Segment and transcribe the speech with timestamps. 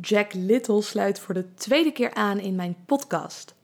[0.00, 3.54] Jack Little sluit voor de tweede keer aan in mijn podcast.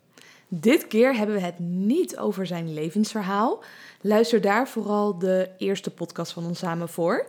[0.48, 3.64] Dit keer hebben we het niet over zijn levensverhaal.
[4.00, 7.26] Luister daar vooral de eerste podcast van ons samen voor.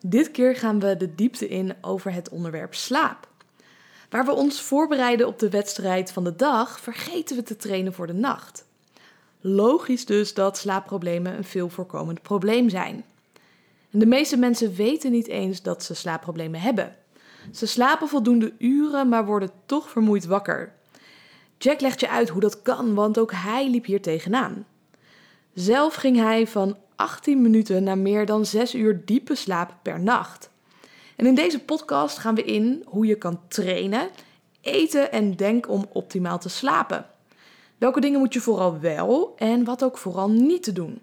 [0.00, 3.28] Dit keer gaan we de diepte in over het onderwerp slaap.
[4.10, 8.06] Waar we ons voorbereiden op de wedstrijd van de dag, vergeten we te trainen voor
[8.06, 8.64] de nacht.
[9.40, 13.04] Logisch dus dat slaapproblemen een veel voorkomend probleem zijn.
[13.90, 16.96] De meeste mensen weten niet eens dat ze slaapproblemen hebben.
[17.52, 20.74] Ze slapen voldoende uren, maar worden toch vermoeid wakker.
[21.58, 24.66] Jack legt je uit hoe dat kan, want ook hij liep hier tegenaan.
[25.54, 30.50] Zelf ging hij van 18 minuten naar meer dan 6 uur diepe slaap per nacht.
[31.16, 34.08] En in deze podcast gaan we in hoe je kan trainen,
[34.60, 37.06] eten en denken om optimaal te slapen.
[37.78, 41.00] Welke dingen moet je vooral wel en wat ook vooral niet te doen.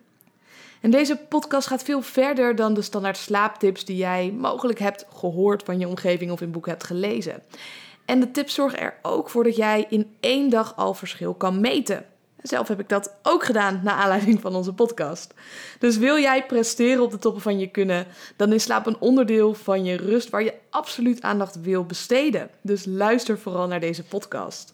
[0.84, 5.64] En deze podcast gaat veel verder dan de standaard slaaptips die jij mogelijk hebt gehoord
[5.64, 7.44] van je omgeving of in boeken hebt gelezen.
[8.06, 11.60] En de tips zorgen er ook voor dat jij in één dag al verschil kan
[11.60, 12.06] meten.
[12.42, 15.34] Zelf heb ik dat ook gedaan naar aanleiding van onze podcast.
[15.80, 19.54] Dus wil jij presteren op de toppen van je kunnen, dan is slaap een onderdeel
[19.54, 22.50] van je rust waar je absoluut aandacht wil besteden.
[22.62, 24.74] Dus luister vooral naar deze podcast.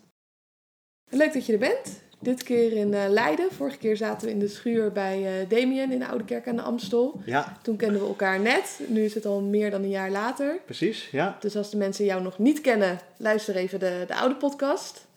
[1.10, 2.08] Leuk dat je er bent.
[2.22, 3.52] Dit keer in uh, Leiden.
[3.52, 6.56] Vorige keer zaten we in de schuur bij uh, Damien in de Oude Kerk aan
[6.56, 7.22] de Amstel.
[7.26, 7.58] Ja.
[7.62, 8.80] Toen kenden we elkaar net.
[8.88, 10.60] Nu is het al meer dan een jaar later.
[10.66, 11.38] Precies, ja.
[11.40, 15.08] Dus als de mensen jou nog niet kennen, luister even de, de oude podcast.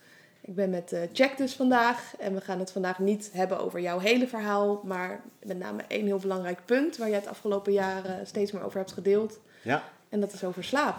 [0.41, 2.15] Ik ben met uh, Jack dus vandaag.
[2.19, 4.81] En we gaan het vandaag niet hebben over jouw hele verhaal.
[4.85, 8.79] Maar met name één heel belangrijk punt waar jij het afgelopen jaren steeds meer over
[8.79, 9.39] hebt gedeeld.
[9.63, 9.83] Ja.
[10.09, 10.97] En dat is over slaap.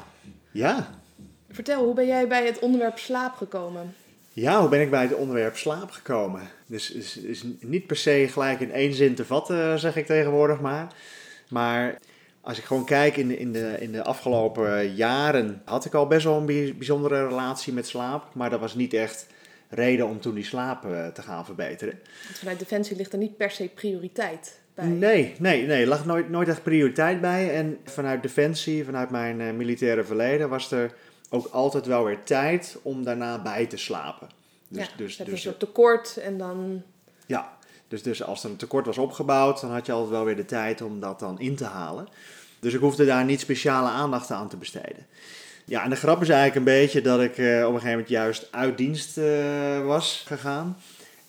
[0.52, 0.90] Ja.
[1.50, 3.96] Vertel, hoe ben jij bij het onderwerp slaap gekomen?
[4.36, 6.42] Ja, hoe ben ik bij het onderwerp slaap gekomen?
[6.66, 10.60] Dus is, is niet per se gelijk in één zin te vatten, zeg ik tegenwoordig
[10.60, 10.94] maar.
[11.50, 12.00] Maar
[12.42, 16.08] als ik gewoon kijk in de, in de, in de afgelopen jaren, had ik al
[16.08, 18.34] best wel een bijzondere relatie met slaap.
[18.34, 19.28] Maar dat was niet echt
[19.70, 20.82] reden om toen die slaap
[21.14, 22.00] te gaan verbeteren.
[22.24, 24.86] Want vanuit Defensie ligt er niet per se prioriteit bij?
[24.86, 25.82] Nee, nee, nee.
[25.82, 27.56] Er lag nooit, nooit echt prioriteit bij.
[27.56, 30.94] En vanuit Defensie, vanuit mijn uh, militaire verleden, was er
[31.34, 34.30] ook altijd wel weer tijd om daarna bij te slapen.
[34.68, 36.84] Dus, ja, dus, dus, een soort tekort en dan...
[37.26, 37.58] Ja,
[37.88, 40.46] dus, dus als er een tekort was opgebouwd, dan had je altijd wel weer de
[40.46, 42.08] tijd om dat dan in te halen.
[42.60, 45.06] Dus ik hoefde daar niet speciale aandacht aan te besteden.
[45.66, 48.10] Ja, en de grap is eigenlijk een beetje dat ik uh, op een gegeven moment
[48.10, 50.78] juist uit dienst uh, was gegaan.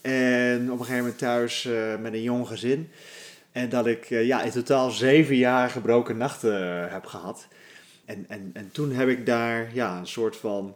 [0.01, 2.91] En op een gegeven moment thuis uh, met een jong gezin.
[3.53, 7.47] En dat ik ja, in totaal zeven jaar gebroken nachten heb gehad.
[8.05, 10.75] En, en, en toen heb ik daar ja, een soort van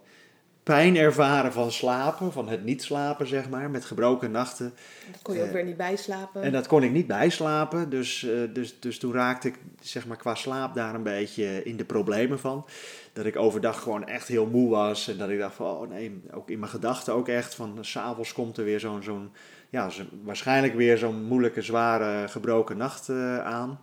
[0.69, 4.75] pijn ervaren van slapen, van het niet slapen, zeg maar, met gebroken nachten.
[5.13, 6.43] Dat kon je ook weer niet bijslapen.
[6.43, 10.17] En dat kon ik niet bijslapen, dus, uh, dus, dus toen raakte ik zeg maar,
[10.17, 12.67] qua slaap daar een beetje in de problemen van.
[13.13, 16.21] Dat ik overdag gewoon echt heel moe was en dat ik dacht van, oh nee,
[16.31, 19.31] ook in mijn gedachten ook echt van, s'avonds komt er weer zo'n, zo'n
[19.69, 19.91] ja,
[20.23, 23.11] waarschijnlijk weer zo'n moeilijke, zware, gebroken nacht
[23.43, 23.81] aan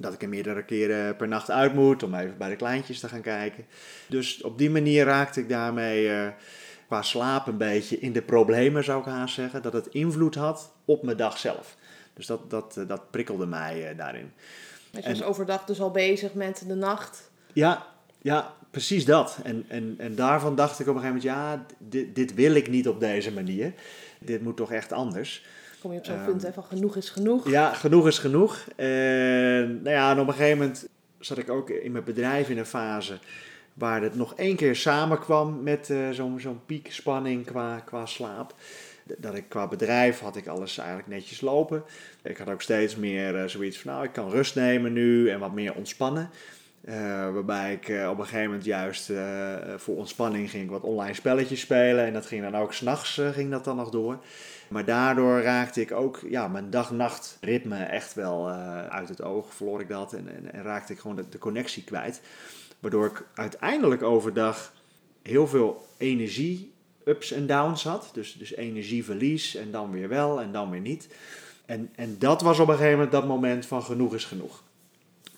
[0.00, 3.08] dat ik er meerdere keren per nacht uit moet om even bij de kleintjes te
[3.08, 3.66] gaan kijken.
[4.06, 6.28] Dus op die manier raakte ik daarmee uh,
[6.86, 9.62] qua slaap een beetje in de problemen, zou ik haast zeggen.
[9.62, 11.76] Dat het invloed had op mijn dag zelf.
[12.14, 14.32] Dus dat, dat, uh, dat prikkelde mij uh, daarin.
[14.90, 17.30] Dus je was overdag dus al bezig met de nacht?
[17.52, 17.86] Ja,
[18.22, 19.38] ja precies dat.
[19.42, 22.68] En, en, en daarvan dacht ik op een gegeven moment, ja, dit, dit wil ik
[22.68, 23.72] niet op deze manier.
[24.18, 25.44] Dit moet toch echt anders
[25.80, 27.48] kom je op zo'n punt van genoeg is genoeg.
[27.48, 28.66] Ja, genoeg is genoeg.
[28.76, 32.58] En, nou ja, en op een gegeven moment zat ik ook in mijn bedrijf in
[32.58, 33.18] een fase
[33.74, 38.54] waar het nog één keer samenkwam met uh, zo'n zo'n piekspanning qua, qua slaap.
[39.18, 41.82] Dat ik qua bedrijf had ik alles eigenlijk netjes lopen.
[42.22, 45.38] Ik had ook steeds meer uh, zoiets van, nou, ik kan rust nemen nu en
[45.38, 46.30] wat meer ontspannen.
[46.84, 46.94] Uh,
[47.32, 51.14] waarbij ik uh, op een gegeven moment juist uh, voor ontspanning ging ik wat online
[51.14, 52.04] spelletjes spelen.
[52.04, 54.18] En dat ging dan ook s'nachts ging dat dan nog door.
[54.68, 58.50] Maar daardoor raakte ik ook ja, mijn dag-nacht ritme echt wel
[58.88, 59.54] uit het oog.
[59.54, 62.20] Verloor ik dat en, en, en raakte ik gewoon de, de, connectie kwijt.
[62.78, 64.72] Waardoor ik uiteindelijk overdag
[65.22, 66.72] heel veel energie
[67.04, 68.10] ups en downs had.
[68.12, 71.08] Dus, dus energieverlies en dan weer wel en dan weer niet.
[71.66, 74.62] En, en dat was op een gegeven moment dat moment van genoeg is genoeg.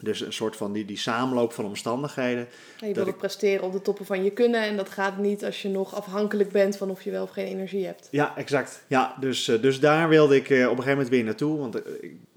[0.02, 2.48] Dus een soort van die, die samenloop van omstandigheden.
[2.78, 3.16] Ja, je wil ik...
[3.16, 4.62] presteren op de toppen van je kunnen.
[4.62, 7.46] En dat gaat niet als je nog afhankelijk bent van of je wel of geen
[7.46, 8.08] energie hebt.
[8.10, 8.84] Ja, exact.
[8.86, 11.58] Ja, dus, dus daar wilde ik op een gegeven moment weer naartoe.
[11.58, 11.76] Want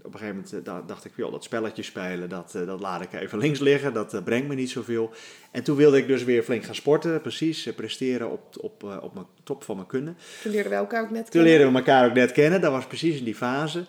[0.01, 3.37] op een gegeven moment dacht ik, joh, dat spelletje spelen, dat, dat laat ik even
[3.37, 3.93] links liggen.
[3.93, 5.11] Dat brengt me niet zoveel.
[5.51, 7.21] En toen wilde ik dus weer flink gaan sporten.
[7.21, 10.17] Precies, presteren op, op, op mijn top van mijn kunnen.
[10.41, 11.31] Toen leerden we elkaar ook net kennen.
[11.31, 12.61] Toen leerden we elkaar ook net kennen.
[12.61, 13.85] Dat was precies in die fase.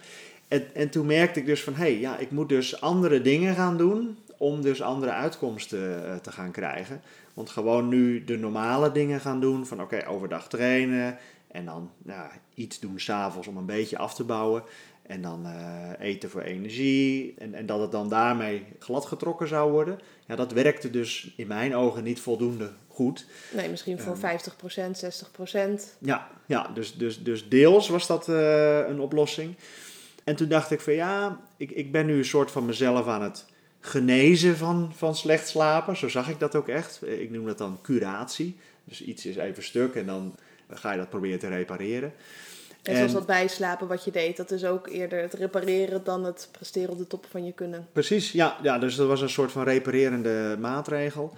[0.49, 3.55] En, en toen merkte ik dus van, hé, hey, ja, ik moet dus andere dingen
[3.55, 7.01] gaan doen om dus andere uitkomsten eh, te gaan krijgen.
[7.35, 11.19] Want gewoon nu de normale dingen gaan doen, van oké, overdag trainen
[11.51, 14.63] en dan nou, iets doen s'avonds om een beetje af te bouwen.
[15.03, 17.35] En dan eh, eten voor energie.
[17.39, 19.99] En, en dat het dan daarmee gladgetrokken zou worden.
[20.27, 23.27] Ja, dat werkte dus in mijn ogen niet voldoende goed.
[23.53, 25.99] Nee, misschien voor 50%, 60%.
[25.99, 29.55] Ja, ja dus, dus, dus deels was dat eh, een oplossing.
[30.27, 33.23] En toen dacht ik van ja, ik, ik ben nu een soort van mezelf aan
[33.23, 33.45] het
[33.81, 35.97] genezen van, van slecht slapen.
[35.97, 37.01] Zo zag ik dat ook echt.
[37.07, 38.57] Ik noem dat dan curatie.
[38.85, 40.35] Dus iets is even stuk en dan
[40.69, 42.13] ga je dat proberen te repareren.
[42.83, 46.49] En, zoals dat bijslapen wat je deed, dat is ook eerder het repareren dan het
[46.53, 47.87] presteren op de top van je kunnen.
[47.93, 51.33] Precies, ja, ja dus dat was een soort van reparerende maatregel.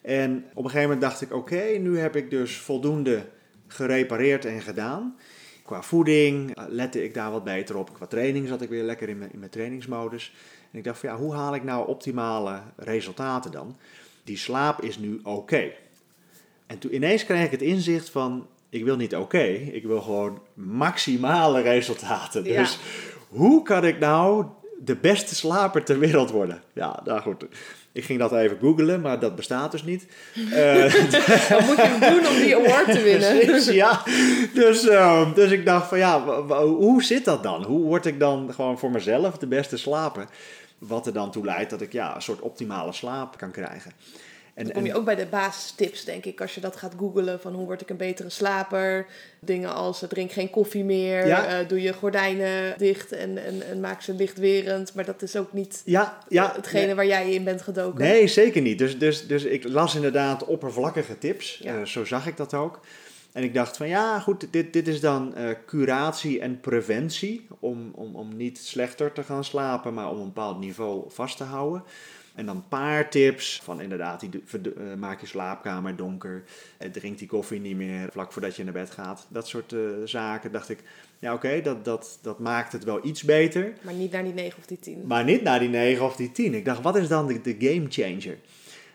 [0.00, 3.24] En op een gegeven moment dacht ik, oké, nu heb ik dus voldoende
[3.66, 5.16] gerepareerd en gedaan.
[5.62, 7.94] Qua voeding lette ik daar wat beter op.
[7.94, 10.32] Qua training zat ik weer lekker in mijn, in mijn trainingsmodus.
[10.70, 13.76] En ik dacht van ja, hoe haal ik nou optimale resultaten dan?
[14.24, 15.72] Die slaap is nu oké.
[16.66, 20.40] En toen ineens kreeg ik het inzicht van, ik wil niet oké, ik wil gewoon
[20.54, 22.44] maximale resultaten.
[22.44, 22.78] Dus
[23.28, 24.46] hoe kan ik nou
[24.78, 26.62] de beste slaper ter wereld worden?
[26.72, 27.44] Ja, nou goed.
[27.92, 30.06] Ik ging dat even googlen, maar dat bestaat dus niet.
[31.48, 33.74] Wat moet je doen om die award te winnen?
[33.84, 34.02] ja,
[34.54, 37.64] dus, uh, dus ik dacht van ja, hoe zit dat dan?
[37.64, 40.26] Hoe word ik dan gewoon voor mezelf de beste slaper?
[40.78, 43.92] Wat er dan toe leidt dat ik ja, een soort optimale slaap kan krijgen.
[44.54, 47.40] En, dan kom je ook bij de basistips, denk ik, als je dat gaat googlen
[47.40, 49.06] van hoe word ik een betere slaper.
[49.40, 54.02] Dingen als drink geen koffie meer, uh, doe je gordijnen dicht en, en, en, maak
[54.02, 54.94] ze lichtwerend.
[54.94, 58.04] Maar dat is ook niet ja, ja, hetgene waar jij in bent gedoken.
[58.04, 58.78] Nee, zeker niet.
[58.78, 62.80] Dus, dus, dus ik las inderdaad oppervlakkige tips, uh, zo zag ik dat ook.
[63.32, 67.46] En ik dacht van ja, goed, dit, dit is dan uh, curatie en preventie.
[67.58, 71.44] Om, om, om niet slechter te gaan slapen, maar om een bepaald niveau vast te
[71.44, 71.84] houden.
[72.34, 76.42] En dan een paar tips van inderdaad, die, uh, maak je slaapkamer donker,
[76.82, 79.26] uh, drink die koffie niet meer vlak voordat je naar bed gaat.
[79.28, 80.78] Dat soort uh, zaken dacht ik,
[81.18, 83.72] ja oké, okay, dat, dat, dat maakt het wel iets beter.
[83.80, 85.06] Maar niet naar die 9 of die 10.
[85.06, 86.54] Maar niet naar die 9 of die 10.
[86.54, 88.36] Ik dacht, wat is dan de, de game changer?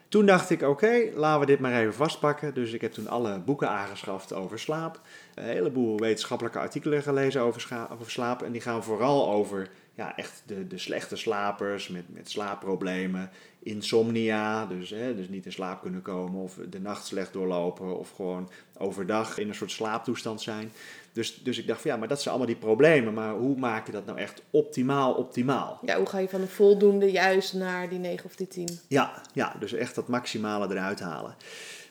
[0.10, 2.54] Toen dacht ik, oké, laten we dit maar even vastpakken.
[2.54, 5.02] Dus ik heb toen alle boeken aangeschaft over slaap.
[5.36, 8.42] Een heleboel wetenschappelijke artikelen gelezen over, over slaap.
[8.42, 13.30] En die gaan vooral over ja, echt de, de slechte slapers met, met slaapproblemen,
[13.60, 18.12] insomnia, dus, hè, dus niet in slaap kunnen komen of de nacht slecht doorlopen of
[18.12, 20.72] gewoon overdag in een soort slaaptoestand zijn.
[21.12, 23.86] Dus, dus ik dacht van ja, maar dat zijn allemaal die problemen, maar hoe maak
[23.86, 25.80] je dat nou echt optimaal optimaal?
[25.82, 28.80] Ja, hoe ga je van een voldoende juist naar die 9 of die 10?
[28.88, 31.36] Ja, ja, dus echt dat maximale eruit halen.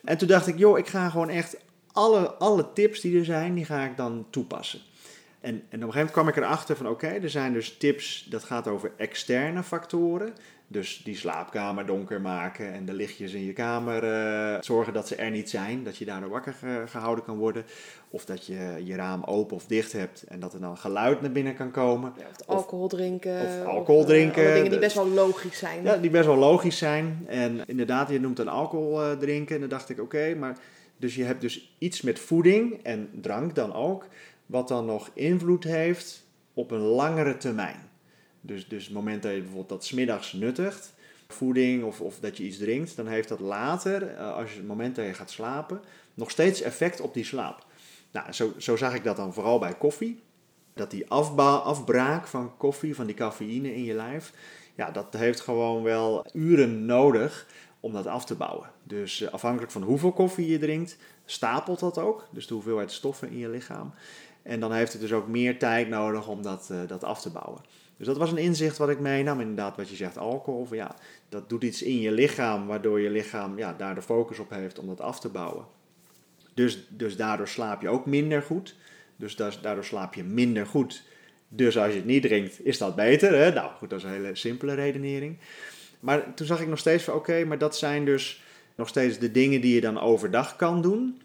[0.04, 1.56] En toen dacht ik, joh, ik ga gewoon echt
[1.92, 4.80] alle, alle tips die er zijn, die ga ik dan toepassen.
[5.46, 8.26] En, en op een gegeven moment kwam ik erachter van oké, er zijn dus tips,
[8.30, 10.32] dat gaat over externe factoren.
[10.68, 15.14] Dus die slaapkamer donker maken en de lichtjes in je kamer uh, zorgen dat ze
[15.14, 15.84] er niet zijn.
[15.84, 16.54] Dat je daardoor wakker
[16.86, 17.64] gehouden kan worden.
[18.10, 21.32] Of dat je je raam open of dicht hebt en dat er dan geluid naar
[21.32, 22.12] binnen kan komen.
[22.18, 23.40] Ja, of alcohol drinken.
[23.40, 24.44] Of alcohol of, drinken.
[24.44, 25.82] Uh, dingen die best wel logisch zijn.
[25.82, 27.24] Ja, die best wel logisch zijn.
[27.26, 29.54] En inderdaad, je noemt dan alcohol uh, drinken.
[29.54, 30.58] En dan dacht ik oké, maar
[30.96, 34.06] dus je hebt dus iets met voeding en drank dan ook
[34.46, 37.88] wat dan nog invloed heeft op een langere termijn.
[38.40, 40.94] Dus, dus het moment dat je bijvoorbeeld dat smiddags nuttigt,
[41.28, 44.66] voeding of, of dat je iets drinkt, dan heeft dat later, eh, als je het
[44.66, 45.80] moment dat je gaat slapen,
[46.14, 47.66] nog steeds effect op die slaap.
[48.12, 50.22] Nou, zo, zo zag ik dat dan vooral bij koffie.
[50.74, 54.32] Dat die afbraak van koffie, van die cafeïne in je lijf,
[54.74, 57.46] ja, dat heeft gewoon wel uren nodig
[57.80, 58.70] om dat af te bouwen.
[58.82, 62.28] Dus eh, afhankelijk van hoeveel koffie je drinkt, stapelt dat ook.
[62.30, 63.94] Dus de hoeveelheid stoffen in je lichaam.
[64.46, 67.30] En dan heeft het dus ook meer tijd nodig om dat, uh, dat af te
[67.30, 67.60] bouwen.
[67.96, 69.40] Dus dat was een inzicht wat ik meenam.
[69.40, 70.66] Inderdaad, wat je zegt, alcohol.
[70.70, 70.96] ja,
[71.28, 74.78] dat doet iets in je lichaam, waardoor je lichaam ja, daar de focus op heeft
[74.78, 75.64] om dat af te bouwen.
[76.54, 78.74] Dus, dus daardoor slaap je ook minder goed.
[79.16, 81.02] Dus daardoor slaap je minder goed.
[81.48, 83.36] Dus als je het niet drinkt, is dat beter.
[83.36, 83.52] Hè?
[83.52, 85.38] Nou goed, dat is een hele simpele redenering.
[86.00, 88.42] Maar toen zag ik nog steeds van oké, maar dat zijn dus
[88.74, 91.20] nog steeds de dingen die je dan overdag kan doen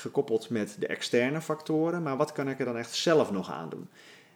[0.00, 3.68] gekoppeld met de externe factoren, maar wat kan ik er dan echt zelf nog aan
[3.68, 3.88] doen?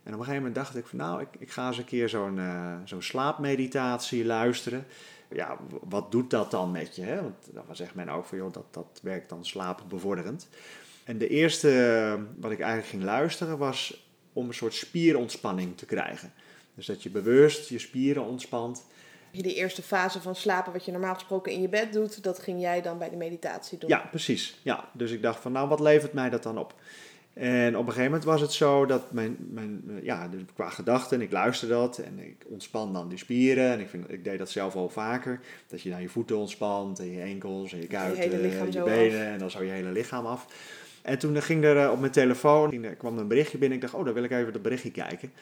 [0.03, 2.09] En op een gegeven moment dacht ik van nou, ik, ik ga eens een keer
[2.09, 4.87] zo'n uh, zo'n slaapmeditatie luisteren.
[5.31, 7.03] Ja, wat doet dat dan met je?
[7.03, 7.23] Hè?
[7.23, 10.49] Want dan zegt men ook van joh, dat, dat werkt dan slaapbevorderend.
[11.05, 15.87] En de eerste uh, wat ik eigenlijk ging luisteren was om een soort spierontspanning te
[15.87, 16.33] krijgen.
[16.75, 18.85] Dus dat je bewust je spieren ontspant
[19.31, 22.61] de eerste fase van slapen, wat je normaal gesproken in je bed doet, dat ging
[22.61, 23.89] jij dan bij de meditatie doen.
[23.89, 24.61] Ja, precies.
[24.63, 26.75] Ja, dus ik dacht van, nou, wat levert mij dat dan op?
[27.39, 31.21] En op een gegeven moment was het zo dat mijn, mijn ja, dus qua gedachten,
[31.21, 33.73] ik luisterde dat en ik ontspan dan die spieren.
[33.73, 35.41] En ik, vind, ik deed dat zelf al vaker.
[35.67, 39.27] Dat je dan je voeten ontspant en je enkels en je kuiten, lichaam je, benen
[39.27, 40.47] en dan zo je hele lichaam af.
[41.03, 43.77] En toen ging er eh, op mijn telefoon, kwam een berichtje binnen.
[43.77, 45.33] Ik dacht, oh, dan wil ik even dat berichtje kijken.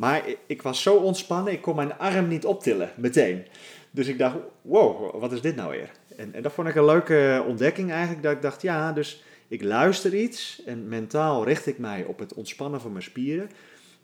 [0.00, 3.46] Maar ik, was zo ontspannen, ik kon mijn arm niet optillen, meteen.
[3.90, 5.90] Dus ik dacht, wow, wat is dit nou weer?
[6.16, 8.22] En, en dat vond ik een leuke ontdekking eigenlijk.
[8.22, 12.34] Dat ik dacht, ja, dus ik luister iets en mentaal richt ik mij op het
[12.34, 13.50] ontspannen van mijn spieren.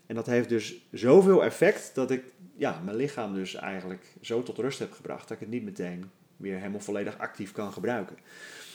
[0.05, 2.23] En dat heeft dus zoveel effect dat ik
[2.55, 6.09] ja, mijn lichaam dus eigenlijk zo tot rust heb gebracht dat ik het niet meteen
[6.35, 8.17] weer helemaal volledig actief kan gebruiken.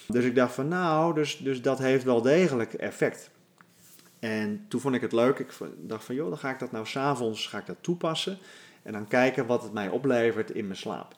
[0.08, 3.30] Dus ik dacht van nou, dus, dus dat heeft wel degelijk effect.
[4.22, 5.38] En toen vond ik het leuk.
[5.38, 8.38] Ik dacht van joh, dan ga ik dat nou s'avonds toepassen.
[8.82, 11.14] En dan kijken wat het mij oplevert in mijn slaap.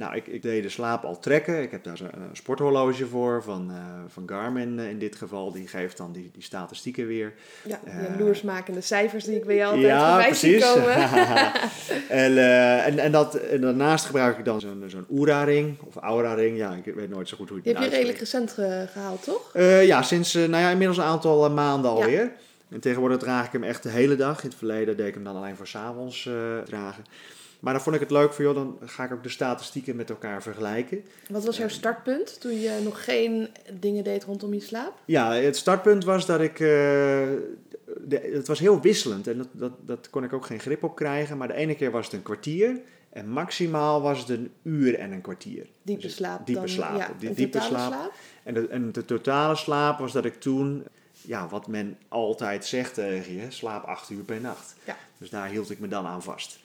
[0.00, 1.62] Nou, ik, ik deed de slaap al trekken.
[1.62, 3.76] Ik heb daar zo'n een sporthorloge voor van, eh,
[4.08, 5.52] van Garmin eh, in dit geval.
[5.52, 7.32] Die geeft dan die, die statistieken weer.
[7.64, 10.74] Ja, die Eh, jaloersmakende cijfers die ik bij jou altijd Ja, voorbij zie precies.
[10.74, 10.94] komen.
[12.24, 16.56] en, eh, en, en, dat, en daarnaast gebruik ik dan zo'n zo'n Oura-ring of Aura-ring.
[16.56, 18.86] Ja, ik weet nooit zo goed hoe je Die het heb je redelijk recent ge-
[18.92, 19.50] gehaald, toch?
[19.54, 21.96] Eh, ja, sinds eh, nou ja, inmiddels een aantal eh, maanden Ja.
[21.96, 22.32] alweer.
[22.68, 24.42] En tegenwoordig draag ik hem echt de hele dag.
[24.42, 26.32] In het verleden deed ik hem dan alleen voor 's avonds eh,
[26.64, 27.04] dragen.
[27.60, 30.10] Maar dan vond ik het leuk voor, joh, dan ga ik ook de statistieken met
[30.10, 31.04] elkaar vergelijken.
[31.28, 33.48] Wat was jouw startpunt toen je nog geen
[33.80, 34.92] dingen deed rondom je slaap?
[35.04, 36.60] Ja, het startpunt was dat ik.
[36.60, 36.68] eh,
[38.04, 40.96] de, het was heel wisselend en dat, dat, dat kon ik ook geen grip op
[40.96, 41.36] krijgen.
[41.36, 45.12] Maar de ene keer was het een kwartier en maximaal was het een uur en
[45.12, 45.66] een kwartier.
[45.82, 46.68] Diepe Dus slaap diepe dan?
[46.70, 48.12] slaap, Ja, die diepe slaap.
[48.42, 52.94] En de, en de totale slaap was dat ik toen, ja, wat men altijd zegt
[52.94, 54.74] tegen je, slaap acht uur per nacht.
[54.84, 54.96] Ja.
[55.18, 56.58] Dus daar hield ik me dan aan vast.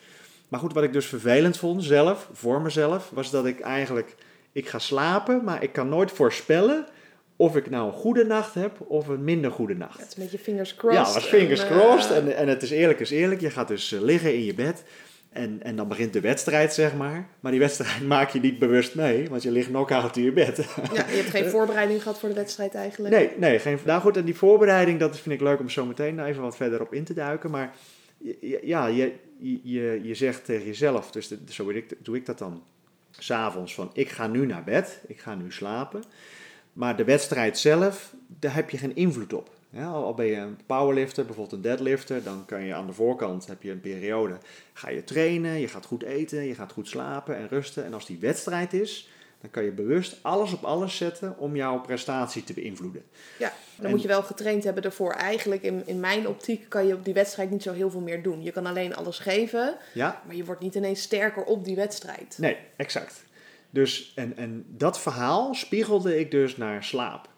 [0.48, 4.14] Maar goed, wat ik dus vervelend vond zelf, voor mezelf, was dat ik eigenlijk,
[4.52, 6.86] ik ga slapen, maar ik kan nooit voorspellen
[7.36, 9.98] of ik nou een goede nacht heb of een minder goede Ja, nacht.
[10.00, 11.06] het is met je fingers crossed.
[11.06, 12.10] Ja, was fingers en, crossed.
[12.10, 13.40] eh, En, en het is eerlijk is eerlijk.
[13.40, 14.84] Je gaat dus eh, liggen in je bed.
[15.32, 17.28] En, en dan begint de wedstrijd, zeg maar.
[17.40, 20.56] Maar die wedstrijd maak je niet bewust mee, want je ligt knock-out in je bed.
[20.92, 23.14] ja, je hebt geen voorbereiding gehad voor de wedstrijd eigenlijk.
[23.14, 23.78] Nee, nee, geen.
[23.84, 26.80] Nou goed, en die voorbereiding, dat vind ik leuk om zo meteen even wat verder
[26.80, 27.50] op in te duiken.
[27.50, 27.74] Maar
[28.18, 28.86] je- je- ja,
[29.40, 32.62] je, je, zegt tegen jezelf, dus zo doe ik, doe ik dat dan
[33.10, 36.04] s'avonds van ik ga nu naar bed, ik ga nu slapen.
[36.72, 39.54] Maar de wedstrijd zelf, daar heb je geen invloed op.
[39.84, 43.62] Al ben je een powerlifter, bijvoorbeeld een deadlifter, dan kan je aan de voorkant, heb
[43.62, 44.38] je een periode,
[44.72, 47.84] ga je trainen, je gaat goed eten, je gaat goed slapen en rusten.
[47.84, 51.80] En als die wedstrijd is, dan kan je bewust alles op alles zetten om jouw
[51.80, 53.02] prestatie te beïnvloeden.
[53.38, 55.12] Ja, dan En- moet je wel getraind hebben ervoor.
[55.12, 58.22] Eigenlijk, in, in mijn optiek, kan je op die wedstrijd niet zo heel veel meer
[58.22, 58.42] doen.
[58.42, 60.22] Je kan alleen alles geven, Ja?
[60.26, 62.36] maar je wordt niet ineens sterker op die wedstrijd.
[62.38, 63.24] Nee, exact.
[63.70, 67.28] Dus, en, en dat verhaal spiegelde ik dus naar slaap.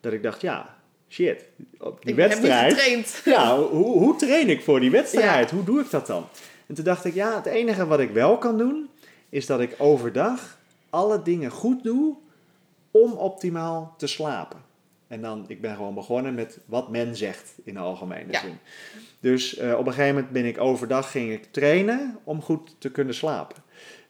[0.00, 0.76] Dat ik dacht, ja,
[1.08, 1.44] shit,
[1.78, 2.68] op die ik heb wedstrijd...
[2.68, 3.20] niet getraind.
[3.36, 5.50] Ja, hoe, hoe train ik voor die wedstrijd?
[5.50, 6.26] Hoe doe ik dat dan?
[6.66, 8.88] En toen dacht ik, ja, het enige wat ik wel kan doen,
[9.28, 10.58] is dat ik overdag
[10.90, 12.16] alle dingen goed doe
[12.90, 14.58] om optimaal te slapen.
[15.08, 18.40] En dan, ik ben gewoon begonnen met wat men zegt in de algemene Ja.
[18.40, 18.58] zin.
[19.20, 22.90] Dus eh, op een gegeven moment ben ik overdag ging ik trainen om goed te
[22.90, 23.56] kunnen slapen.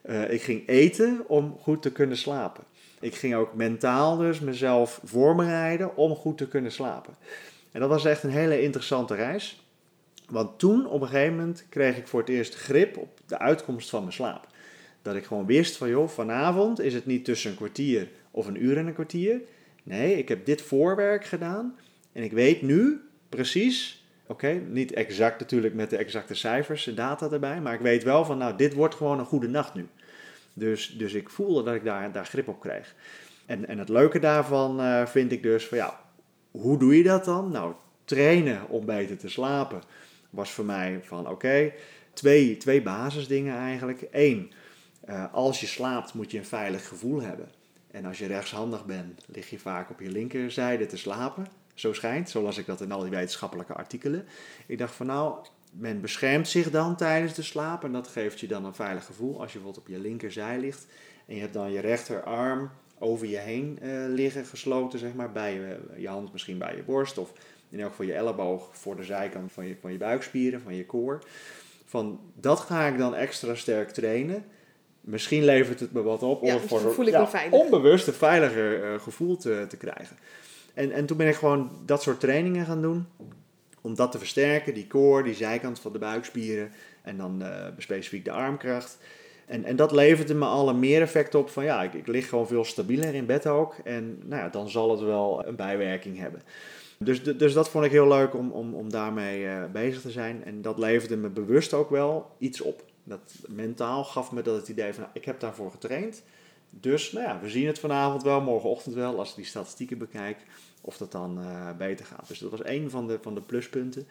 [0.03, 2.65] Eh, ik ging eten om goed te kunnen slapen.
[3.01, 7.15] Ik ging ook mentaal dus mezelf voorbereiden om goed te kunnen slapen.
[7.73, 9.65] En dat was echt een hele interessante reis.
[10.29, 13.91] Want toen op een gegeven moment kreeg ik voor het eerst grip op de uitkomst
[13.91, 14.47] van mijn slaap.
[15.03, 18.65] Dat ik gewoon wist van joh, vanavond is het niet tussen een kwartier of een
[18.65, 19.41] uur en een kwartier.
[19.83, 21.77] Nee, ik heb dit voorwerk gedaan
[22.13, 27.31] en ik weet nu precies, oké, niet exact natuurlijk met de exacte cijfers en data
[27.31, 29.87] erbij, maar ik weet wel van nou, dit wordt gewoon een goede nacht nu.
[30.53, 32.95] Dus, dus ik voelde dat ik daar, daar grip op kreeg.
[33.47, 36.01] En, en het leuke daarvan eh, vind ik dus van ja,
[36.51, 37.51] hoe doe je dat dan?
[37.51, 39.83] Nou, trainen om beter te slapen
[40.31, 41.73] was voor mij van oké,
[42.13, 44.07] twee, twee basisdingen eigenlijk.
[44.11, 44.53] Eén,
[45.11, 47.49] eh, als je slaapt moet je een veilig gevoel hebben.
[47.91, 51.47] En als je rechtshandig bent, lig je vaak op je linkerzijde te slapen.
[51.75, 54.27] Zo schijnt, zo las ik dat in al die wetenschappelijke artikelen.
[54.67, 55.35] Ik dacht van nou,
[55.73, 59.41] men beschermt zich dan tijdens de slaap en dat geeft je dan een veilig gevoel.
[59.41, 60.87] Als je bijvoorbeeld op je linkerzij ligt
[61.27, 65.55] en je hebt dan je rechterarm over je heen eh, liggen, gesloten zeg maar, bij
[65.55, 67.33] je, je hand misschien bij je borst of
[67.69, 70.87] in elk geval je elleboog voor de zijkant van je, van je buikspieren, van je
[70.87, 71.25] koor.
[71.85, 74.45] Van dat ga ik dan extra sterk trainen.
[75.01, 78.07] Misschien levert het me wat op Ja, om voor dan voel ik ja, me onbewust
[78.07, 80.17] een veiliger eh, gevoel te, te krijgen.
[80.75, 83.07] En, en toen ben ik gewoon dat soort trainingen gaan doen.
[83.81, 86.73] Om dat te versterken, die koor, die zijkant van de buikspieren.
[87.03, 88.99] En dan eh, specifiek de armkracht.
[89.47, 92.29] En, en dat leverde me al een meer effect op van ja, ik, ik lig
[92.29, 93.75] gewoon veel stabieler in bed ook.
[93.85, 96.43] En nou ja, dan zal het wel een bijwerking hebben.
[96.99, 100.45] Dus, dus dat vond ik heel leuk om, om, om daarmee uh, bezig te zijn.
[100.45, 102.85] En dat leverde me bewust ook wel iets op.
[103.05, 106.23] Dat mentaal gaf me dat het idee van nou, ik heb daarvoor getraind.
[106.71, 110.39] Dus nou ja, we zien het vanavond wel, morgenochtend wel, als ik die statistieken bekijk,
[110.81, 112.29] of dat dan uh, beter gaat.
[112.29, 114.07] Dus dat was een van de, van de pluspunten.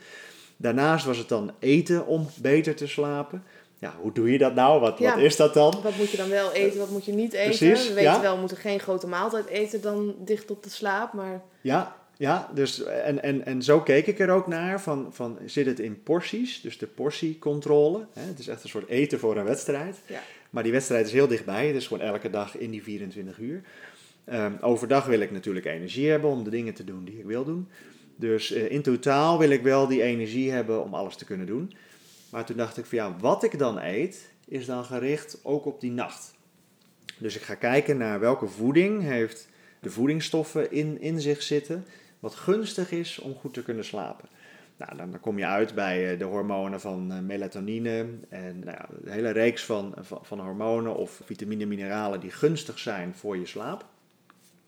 [0.58, 3.44] Daarnaast was het dan eten om beter te slapen.
[3.80, 4.80] Ja, hoe doe je dat nou?
[4.80, 5.14] Wat, Ja.
[5.14, 5.82] wat is dat dan?
[5.84, 7.58] Wat moet je dan wel eten, wat moet je niet eten?
[7.58, 8.22] Precies, we weten ja.
[8.22, 11.14] wel, we moeten geen grote maaltijd eten dan dicht op de slaap.
[11.14, 14.82] Maar Ja, ja dus, en, en, en zo keek ik er ook naar.
[14.82, 16.62] Van, van, zit het in porties?
[16.62, 18.06] Dus de portiecontrole.
[18.14, 18.22] Hè?
[18.22, 19.98] Het is echt een soort eten voor een wedstrijd.
[20.06, 20.22] Ja.
[20.50, 21.68] Maar die wedstrijd is heel dichtbij.
[21.68, 23.62] Het is gewoon elke dag in die 24 uur.
[24.24, 27.44] Ehm, overdag wil ik natuurlijk energie hebben om de dingen te doen die ik wil
[27.44, 27.68] doen.
[28.16, 31.74] Dus eh, in totaal wil ik wel die energie hebben om alles te kunnen doen.
[32.30, 35.82] Maar toen dacht ik van ja, wat ik dan eet, is dan gericht ook op
[35.82, 36.34] die nacht.
[37.18, 39.48] Dus ik ga kijken naar welke voeding heeft
[39.80, 41.86] de voedingsstoffen in, in zich zitten,
[42.20, 44.30] wat gunstig is om goed te kunnen slapen.
[44.78, 49.12] Nou, dan, kom je uit bij eh, de hormonen van eh, melatonine en nou de
[49.12, 53.86] hele reeks van, van, van hormonen of vitamine mineralen die gunstig zijn voor je slaap.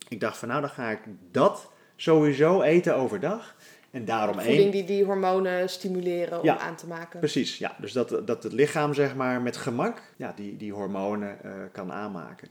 [0.08, 1.00] Ik dacht van nou, dan ga ik
[1.32, 3.56] dat sowieso eten overdag.
[3.92, 4.48] En daarom één.
[4.48, 6.58] voeding die die hormonen stimuleren om Ja.
[6.58, 7.20] aan te maken.
[7.20, 7.76] Precies, ja.
[7.78, 11.92] Dus dat, dat het lichaam zeg maar met gemak ja, die, die hormonen eh, kan
[11.92, 12.48] aanmaken.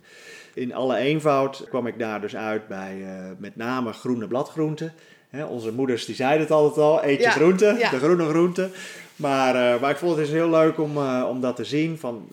[0.54, 4.92] In alle eenvoud kwam ik daar dus uit bij eh, met name groene bladgroenten.
[5.28, 7.90] Hè, onze moeders die zeiden het altijd al, eet je Ja, groenten, ja.
[7.90, 8.70] de groene groenten.
[9.16, 12.28] Maar, eh, maar ik vond het dus heel leuk om, om dat te zien van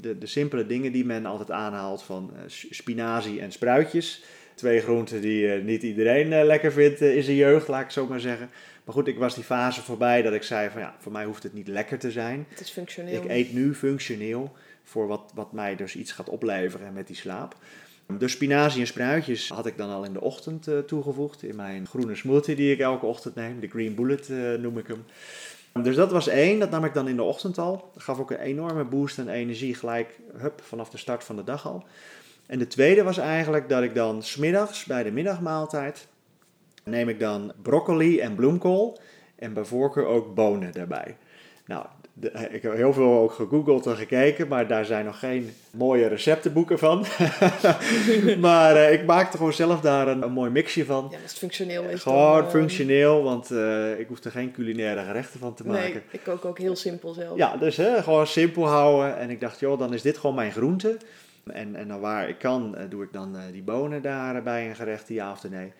[0.00, 4.22] de, de simpele dingen die men altijd aanhaalt van spinazie en spruitjes.
[4.62, 7.90] Twee groenten die eh, niet iedereen eh, lekker vindt eh, in zijn jeugd, laat ik
[7.90, 8.50] zo maar zeggen.
[8.84, 11.42] Maar goed, ik was die fase voorbij dat ik zei van ja, voor mij hoeft
[11.42, 12.46] het niet lekker te zijn.
[12.48, 13.22] Het is functioneel.
[13.22, 14.52] Ik eet nu functioneel
[14.84, 17.56] voor wat, wat mij dus iets gaat opleveren met die slaap.
[18.18, 22.14] Dus spinazie en spruitjes had ik dan al in de ochtend toegevoegd in mijn groene
[22.14, 23.60] smoothie die ik elke ochtend neem.
[23.60, 24.28] De Green Bullet
[24.60, 25.04] noem ik hem.
[25.84, 27.90] Dus dat was één, dat nam ik dan in de ochtend al.
[27.94, 31.44] Dat gaf ook een enorme boost en energie gelijk hup, vanaf de start van de
[31.44, 31.84] dag al.
[32.52, 36.06] En de tweede was eigenlijk dat ik dan smiddags bij de middagmaaltijd
[36.84, 38.98] neem ik dan broccoli en bloemkool
[39.36, 41.16] en bij voorkeur ook bonen daarbij.
[41.66, 45.52] Nou, de- ik heb heel veel ook gegoogeld en gekeken, maar daar zijn nog geen
[45.70, 46.98] mooie receptenboeken van.
[48.40, 51.08] maar eh, ik maakte gewoon zelf daar een, een mooi mixje van.
[51.10, 51.82] Ja, dat is functioneel.
[51.82, 55.66] Is Gewoon dan, eh, functioneel, want eh, ik hoef er geen culinaire gerechten van te
[55.66, 55.82] maken.
[55.92, 57.36] Nee, ik kook ook heel simpel zelf.
[57.36, 59.16] Ja, dus hè, gewoon simpel houden.
[59.18, 60.96] En ik dacht, joh, dan is dit gewoon mijn groente.
[61.44, 64.76] En, en dan waar ik kan, eh, doe ik dan eh, die bonen daarbij een
[64.76, 65.72] gerecht, ja of nee.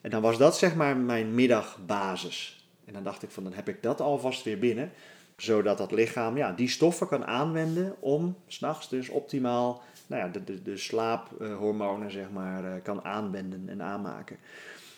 [0.00, 2.66] En dan was dat zeg maar mijn middagbasis.
[2.84, 4.90] En dan dacht ik van, dan heb ik dat alvast weer binnen.
[5.36, 10.44] Zodat dat lichaam ja, die stoffen kan aanwenden om s'nachts dus optimaal nou ja, de,
[10.44, 14.36] de, de slaaphormonen zeg maar, eh, kan aanwenden en aanmaken.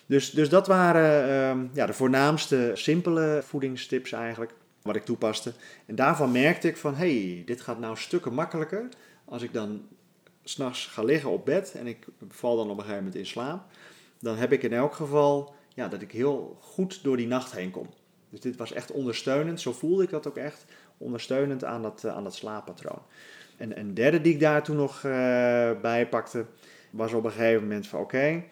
[0.06, 5.52] Dus, dus dat waren ehm, ja, de voornaamste simpele voedingstips eigenlijk, wat ik toepaste.
[5.86, 8.88] En daarvan merkte ik van, hey, dit gaat nou stukken makkelijker
[9.24, 9.82] als ik dan
[10.48, 13.64] s'nachts ga liggen op bed en ik val dan op een gegeven moment in slaap.
[14.20, 17.70] Dan heb ik in elk geval ja, dat ik heel goed door die nacht heen
[17.70, 17.86] kom.
[18.28, 20.64] Dus dit was echt ondersteunend, zo voelde ik dat ook echt,
[20.98, 23.02] ondersteunend aan dat, eh, aan dat slaappatroon.
[23.56, 26.46] En een derde die ik daar toen nog eh, bij pakte,
[26.90, 28.42] was op een gegeven moment van oké,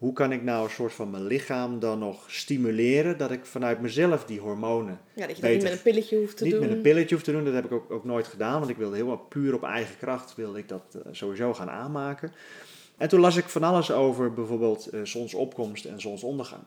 [0.00, 3.80] hoe kan ik nou een soort van mijn lichaam dan nog stimuleren dat ik vanuit
[3.80, 6.62] mezelf die hormonen Ja, dat je dat niet met een pilletje hoeft te niet doen.
[6.62, 7.44] met een pilletje hoef te doen.
[7.44, 10.34] Dat heb ik ook, ook nooit gedaan, want ik wilde helemaal puur op eigen kracht
[10.34, 12.32] wilde ik dat eh, sowieso gaan aanmaken.
[12.96, 16.62] En toen las ik van alles over bijvoorbeeld eh, zonsopkomst en zonsondergang.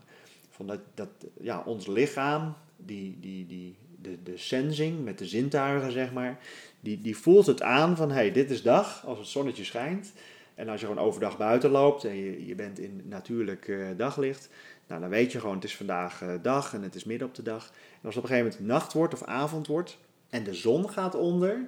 [0.50, 1.10] Van dat, dat
[1.42, 6.40] ja, ons lichaam, die, die, die, de, de sensing met de zintuigen zeg maar,
[6.80, 10.14] die, die voelt het aan van hey, dit is dag als het zonnetje schijnt.
[10.56, 14.50] En als je gewoon overdag buiten loopt en je, je bent in natuurlijk eh, daglicht,
[14.88, 17.36] nou, dan weet je gewoon het is vandaag eh, dag en het is midden op
[17.36, 17.66] de dag.
[17.66, 19.98] En als het op een gegeven moment nacht wordt of avond wordt
[20.30, 21.68] en de zon gaat onder,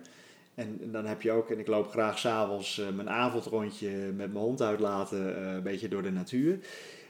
[0.56, 4.46] en dan heb je ook, en ik loop graag s'avonds uh, mijn avondrondje met mijn
[4.46, 6.60] hond uitlaten, een beetje door de natuur.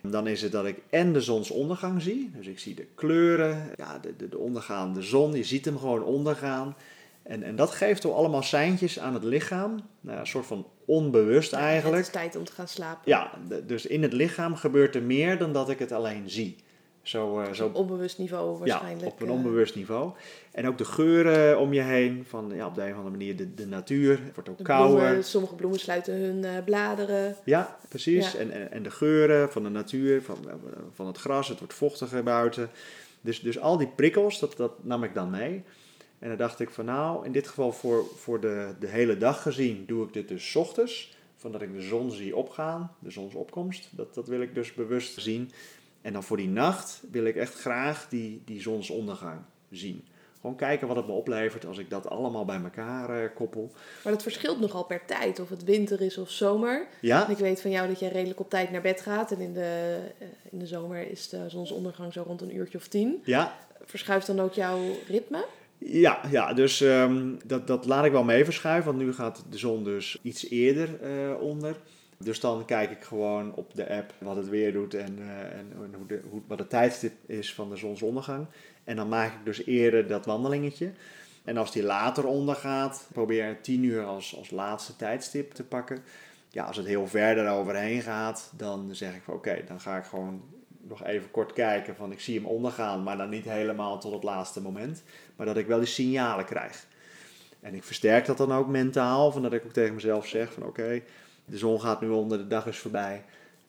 [0.01, 2.31] Dan is het dat ik en de zonsondergang zie.
[2.35, 5.33] Dus ik zie de kleuren, ja, de, de, de ondergaande zon.
[5.33, 6.75] Je ziet hem gewoon ondergaan.
[7.25, 9.79] En, en dat geeft toch allemaal seintjes aan het lichaam.
[10.01, 11.97] Nou, een soort van onbewust Ja, eigenlijk.
[11.97, 13.01] Het is tijd om te gaan slapen.
[13.05, 13.31] Ja,
[13.67, 16.55] dus in het lichaam gebeurt er meer dan dat ik het alleen zie.
[17.01, 19.01] Zo, eh, zo Op onbewust niveau waarschijnlijk.
[19.01, 20.11] ja, op een eh, onbewust niveau.
[20.51, 23.35] En ook de geuren om je heen, van ja, op de een of andere manier
[23.35, 24.19] de, de natuur.
[24.23, 25.23] Het wordt ook de kouder.
[25.23, 27.35] sommige bloemen sluiten hun eh, bladeren.
[27.43, 28.31] Ja, precies.
[28.31, 28.39] Ja.
[28.39, 30.37] En, en, en de geuren van de natuur, van,
[30.93, 32.69] van het gras, het wordt vochtiger buiten.
[33.21, 35.63] Dus, dus al die prikkels, dat, dat nam ik dan mee.
[36.25, 39.41] En dan dacht ik van nou, in dit geval voor, voor de, de hele dag
[39.41, 41.17] gezien doe ik dit dus 's ochtends.
[41.35, 43.89] Van dat ik de zon zie opgaan, de zonsopkomst.
[43.91, 45.51] Dat, dat wil ik dus bewust zien.
[46.01, 49.39] En dan voor die nacht wil ik echt graag die, die zonsondergang
[49.71, 50.03] zien.
[50.39, 53.71] Gewoon kijken wat het me oplevert als ik dat allemaal bij elkaar eh, koppel.
[54.03, 56.87] Maar dat verschilt nogal per tijd, of het winter is of zomer.
[57.01, 59.31] Ja, En ik weet van jou dat jij redelijk op tijd naar bed gaat.
[59.31, 62.87] En in de, eh, in de zomer is de zonsondergang zo rond een uurtje of
[62.87, 63.21] tien.
[63.23, 65.45] ja, Verschuift dan ook jouw ritme?
[65.77, 69.57] Ja, ja dus ehm, dat, dat laat ik wel mee verschuiven, want nu gaat de
[69.57, 71.75] zon dus iets eerder eh, onder.
[72.17, 75.93] Dus dan kijk ik gewoon op de app wat het weer doet en, eh, en,
[75.97, 78.45] hoe de, hoe, wat de tijdstip is van de zonsondergang.
[78.83, 80.91] En dan maak ik dus eerder dat wandelingetje.
[81.43, 86.03] En als die later ondergaat, probeer ik 10 uur als, als laatste tijdstip te pakken.
[86.49, 90.03] Ja, als het heel ver eroverheen gaat, dan zeg ik van oké, dan ga ik
[90.03, 90.43] gewoon
[90.87, 94.23] nog even kort kijken van ik zie hem ondergaan, maar dan niet helemaal tot het
[94.23, 95.03] laatste moment.
[95.35, 96.85] Maar dat ik wel die signalen krijg.
[97.61, 100.63] En ik versterk dat dan ook mentaal, van dat ik ook tegen mezelf zeg van
[100.63, 101.01] oké,
[101.45, 103.23] de zon gaat nu onder, de dag is voorbij.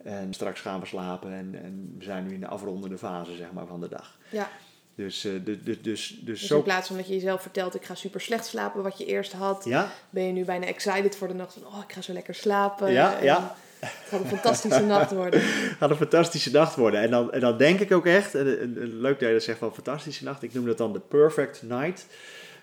[0.05, 3.53] En straks gaan we slapen en, en we zijn nu in de afrondende fase zeg
[3.53, 4.19] maar, van de dag.
[4.29, 4.49] Ja.
[4.95, 6.57] Dus, dus, dus, dus, dus Dus zo...
[6.57, 9.33] in plaats van dat je jezelf vertelt, ik ga super slecht slapen, wat je eerst
[9.33, 11.53] had, Ja, ben je nu bijna excited voor de nacht.
[11.53, 12.93] Van, oh, ik ga zo lekker slapen.
[12.93, 13.57] Ja, En ja.
[13.87, 15.41] Het gaat een fantastische nacht worden.
[15.79, 17.01] gaat een fantastische nacht worden.
[17.01, 19.75] En dan, en dan denk ik ook echt, en, leuk dat je dat zegt van
[19.75, 22.07] fantastische nacht, ik noem dat dan de perfect night.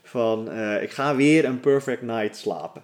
[0.03, 2.83] Van eh, ik ga weer een perfect night slapen.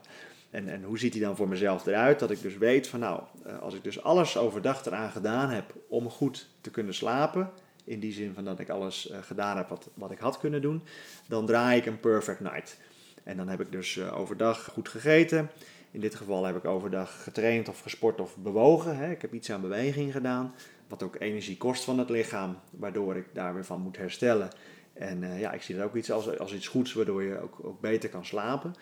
[0.49, 2.19] En, en hoe ziet die dan voor mezelf eruit?
[2.19, 5.73] Dat ik dus weet van nou, eh, als ik dus alles overdag eraan gedaan heb
[5.87, 7.49] om goed te kunnen slapen,
[7.83, 10.61] in die zin van dat ik alles eh, gedaan heb wat, wat ik had kunnen
[10.61, 10.83] doen,
[11.27, 12.77] dan draai ik een perfect night.
[13.23, 15.49] En dan heb ik dus overdag goed gegeten.
[15.91, 18.97] In dit geval heb ik overdag getraind of gesport of bewogen.
[18.97, 19.11] Hè.
[19.11, 20.53] Ik heb iets aan beweging gedaan,
[20.87, 24.49] wat ook energie kost van het lichaam, waardoor ik daar weer van moet herstellen.
[24.93, 27.59] En eh, ja, ik zie dat ook iets als, als iets goeds, waardoor je ook,
[27.61, 28.75] ook beter kan slapen.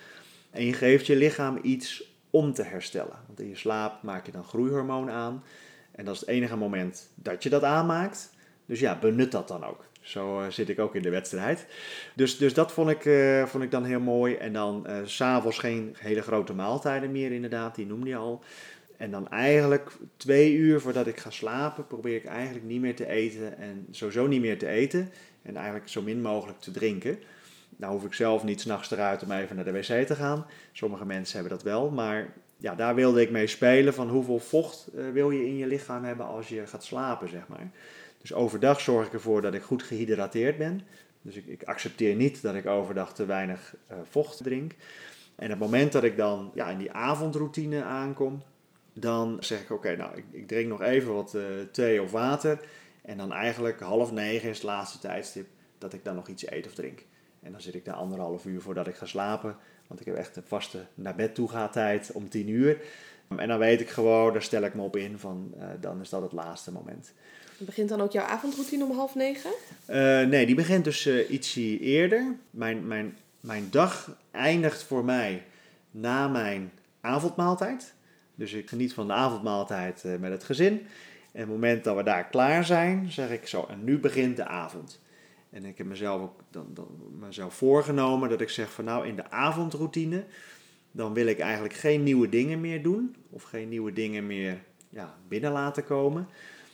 [0.52, 3.20] En je geeft je lichaam iets om te herstellen.
[3.28, 5.44] Want in je slaap maak je dan groeihormoon aan.
[5.92, 8.30] En dat is het enige moment dat je dat aanmaakt.
[8.66, 9.86] Dus ja, benut dat dan ook.
[10.08, 11.66] Zo eh, zit ik ook in de wedstrijd.
[12.16, 14.36] Dus, dus dat vond ik, eh, vond ik dan heel mooi.
[14.36, 18.44] En dan eh, s s'avonds geen hele grote maaltijden meer, inderdaad, die noemde je al.
[18.98, 23.08] En dan eigenlijk twee uur voordat ik ga slapen, probeer ik eigenlijk niet meer te
[23.08, 23.58] eten.
[23.58, 25.10] En sowieso niet meer te eten.
[25.42, 27.20] En eigenlijk zo min mogelijk te drinken.
[27.76, 30.46] Nou hoef ik zelf niet s'nachts eruit om even naar de wc te gaan.
[30.72, 31.90] Sommige mensen hebben dat wel.
[31.90, 35.68] Maar ja, daar wilde ik mee spelen van hoeveel vocht eh, wil je in je
[35.68, 37.72] lichaam hebben als je gaat slapen, zeg maar.
[38.28, 40.82] Dus overdag zorg ik ervoor dat ik goed gehydrateerd ben.
[41.22, 44.74] Dus ik, ik accepteer niet dat ik overdag te weinig eh, vocht drink.
[45.36, 48.44] En het moment dat ik dan ja, in die avondroutine aankom,
[48.94, 52.60] dan zeg ik oké, nou ik, ik drink nog even wat eh, thee of water.
[53.02, 56.68] En dan eigenlijk half negen is het laatste tijdstip dat ik dan nog iets eet
[56.68, 57.06] of drink.
[57.42, 59.56] En dan zit ik daar anderhalf uur voordat ik ga slapen.
[59.88, 62.82] Want ik heb echt een vaste naar bed toe gaat tijd om tien uur.
[63.38, 66.10] En dan weet ik gewoon, daar stel ik me op in van eh, dan is
[66.10, 67.14] dat het laatste moment.
[67.58, 69.52] Begint dan ook jouw avondroutine om half negen?
[69.86, 72.36] Eh, nee, die begint dus eh, ietsje eerder.
[72.50, 75.44] Mijn, mijn, mijn dag eindigt voor mij
[75.92, 77.94] na mijn avondmaaltijd.
[78.36, 80.82] Dus ik geniet van de avondmaaltijd eh, met het gezin.
[81.32, 84.46] En het moment dat we daar klaar zijn, zeg ik zo, en nu begint de
[84.46, 85.00] avond.
[85.50, 86.88] En ik heb mezelf ook dan, dan
[87.20, 90.24] mezelf voorgenomen dat ik zeg van nou in de avondroutine,
[90.92, 93.16] dan wil ik eigenlijk geen nieuwe dingen meer doen.
[93.30, 94.58] Of geen nieuwe dingen meer
[94.90, 96.28] ja, binnen laten komen.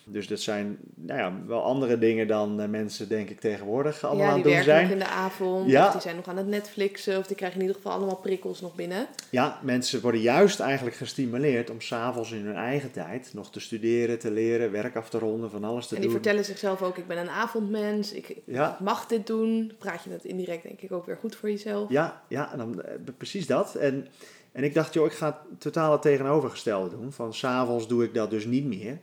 [0.06, 4.26] Dus dat zijn nou ja, wel andere dingen dan eh, mensen, denk ik, tegenwoordig allemaal
[4.26, 5.00] ja, aan die het doen werken zijn.
[5.00, 5.70] nog in de avond.
[5.70, 5.86] Ja.
[5.86, 7.18] Of die zijn nog aan het Netflixen.
[7.18, 9.08] Of die krijgen in ieder geval allemaal prikkels nog binnen.
[9.30, 14.20] Ja, mensen worden juist eigenlijk gestimuleerd om s'avonds in hun eigen tijd nog te studeren,
[14.20, 16.20] te leren, werk af te ronden, van alles te En die doen.
[16.22, 18.12] vertellen zichzelf ook, ik ben een avondmens.
[18.13, 18.78] Ik, Ja.
[18.82, 19.72] mag dit doen.
[19.80, 21.89] Praat je dat indirect denk ik ook weer goed voor jezelf.
[21.89, 23.76] Ja, ja en dan, eh, precies dat.
[23.76, 24.08] En,
[24.52, 27.12] en ik dacht, joh, ik ga het totaal het tegenovergestelde doen.
[27.12, 28.98] Van s'avonds doe ik dat dus niet meer.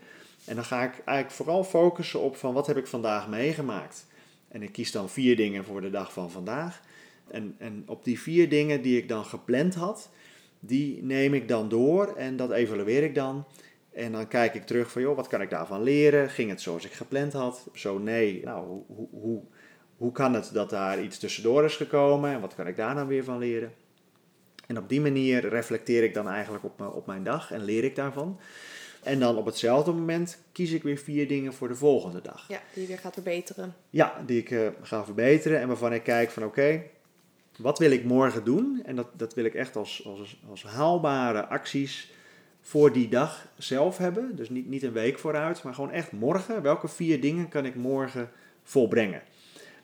[0.51, 4.07] En dan ga ik eigenlijk vooral focussen op van wat heb ik vandaag meegemaakt.
[4.49, 6.81] En ik kies dan vier dingen voor de dag van vandaag.
[7.31, 10.11] En, en op die vier dingen die ik dan gepland had,
[10.61, 13.45] die neem ik dan door en dat evalueer ik dan.
[13.93, 16.31] En dan kijk ik terug van, joh, wat kan ik daarvan leren?
[16.31, 17.69] Ging het zoals ik gepland had?
[17.75, 19.43] Zo nee, nou, hoe, hoe,
[19.97, 22.31] hoe, kan het dat daar iets tussendoor is gekomen?
[22.31, 23.73] En wat kan ik daar dan weer van leren?
[24.67, 27.97] En op die manier reflecteer ik dan eigenlijk op, op mijn dag en leer ik
[27.97, 28.39] daarvan.
[29.03, 32.45] En dan op hetzelfde moment kies ik weer vier dingen voor de volgende dag.
[32.49, 33.75] Ja, die je weer gaat verbeteren.
[33.91, 36.83] Ja, die ik eh, ga verbeteren en waarvan ik kijk van oké,
[37.59, 38.83] wat wil ik morgen doen?
[38.85, 42.11] En dat, dat wil ik echt als, als, als haalbare acties
[42.61, 44.37] voor die dag zelf hebben.
[44.37, 46.63] Dus niet, niet een week vooruit, maar gewoon echt morgen.
[46.63, 48.31] Welke vier dingen kan ik morgen
[48.63, 49.23] volbrengen?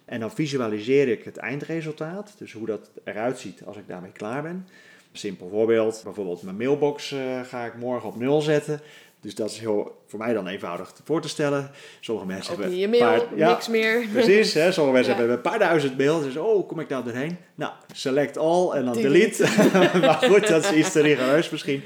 [0.05, 4.43] En dan visualiseer ik het eindresultaat, dus hoe dat eruit ziet als ik daarmee klaar
[4.43, 4.67] ben.
[5.13, 8.81] Simpel voorbeeld, bijvoorbeeld mijn mailbox uh, ga ik morgen op nul zetten.
[9.21, 11.71] Dus dat is heel, voor mij dan eenvoudig voor te stellen.
[12.01, 12.79] Sommige mensen Ook hebben...
[12.79, 14.07] je mail, paar- niks meer.
[14.13, 14.73] Precies, hè?
[14.73, 15.19] sommige mensen Ja.
[15.19, 16.23] hebben een paar duizend mails.
[16.25, 17.37] Dus oh, kom ik daar doorheen?
[17.55, 19.43] Nou, select all en dan Delete.
[19.45, 19.99] delete.
[20.07, 21.83] maar goed, dat is iets te rigoureus misschien.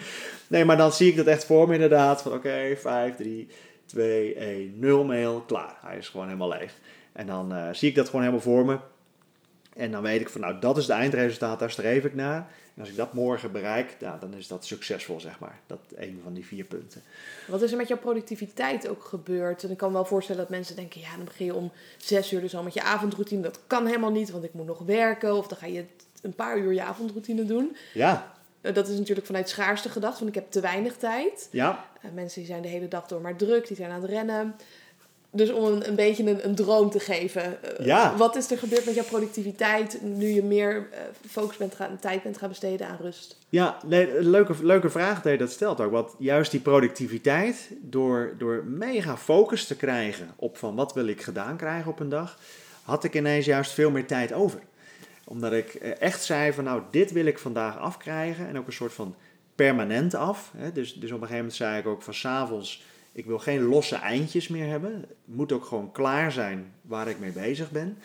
[0.47, 2.23] Nee, maar dan zie ik dat echt voor me inderdaad.
[2.23, 3.49] Van oké, 5, 3,
[3.87, 5.77] 2, 1, 0 mail, klaar.
[5.87, 6.75] Hij is gewoon helemaal leeg.
[7.13, 8.79] En dan eh, zie ik dat gewoon helemaal voor me.
[9.77, 12.49] En dan weet ik van nou, dat is het eindresultaat, daar streef ik naar.
[12.81, 15.59] En als ik dat morgen bereik, nou, dan is dat succesvol, zeg maar.
[15.67, 17.03] Dat een van die vier punten.
[17.49, 19.63] Wat is er met jouw productiviteit ook gebeurd?
[19.65, 22.33] En ik kan me wel voorstellen dat mensen denken, ja, dan begin je om zes
[22.33, 23.43] uur dus al met je avondroutine.
[23.43, 25.35] Dat kan helemaal niet, want ik moet nog werken.
[25.37, 25.85] Of dan ga je
[26.23, 27.77] een paar uur je avondroutine doen.
[27.95, 31.49] Ja, Eh, Dat is natuurlijk vanuit schaarste gedacht, want ik heb te weinig tijd.
[31.51, 34.11] ja, Eh, mensen die zijn de hele dag door maar druk, die zijn aan het
[34.11, 34.55] rennen.
[35.33, 37.63] Dus om een, een beetje een, een droom te geven.
[37.79, 38.17] eh, Ja.
[38.17, 42.23] Wat is er gebeurd met jouw productiviteit nu je meer eh, focus bent gaan, tijd
[42.23, 43.37] bent gaan besteden aan rust?
[43.49, 45.91] Ja, nee, leuke, leuke vraag dat je dat stelt ook.
[45.91, 51.23] Want juist die productiviteit, door, door mega focus te krijgen op van wat wil ik
[51.23, 52.39] gedaan krijgen op een dag,
[52.83, 54.61] had ik ineens juist veel meer tijd over.
[55.25, 58.73] Omdat ik eh, echt zei van nou, dit wil ik vandaag afkrijgen en ook een
[58.73, 59.15] soort van
[59.55, 60.51] permanent af.
[60.57, 60.73] Hè.
[60.73, 63.97] Dus, dus op een gegeven moment zei ik ook van s'avonds, ik wil geen losse
[63.97, 64.93] eindjes meer hebben.
[64.93, 67.99] Het moet ook gewoon klaar zijn waar ik mee bezig ben.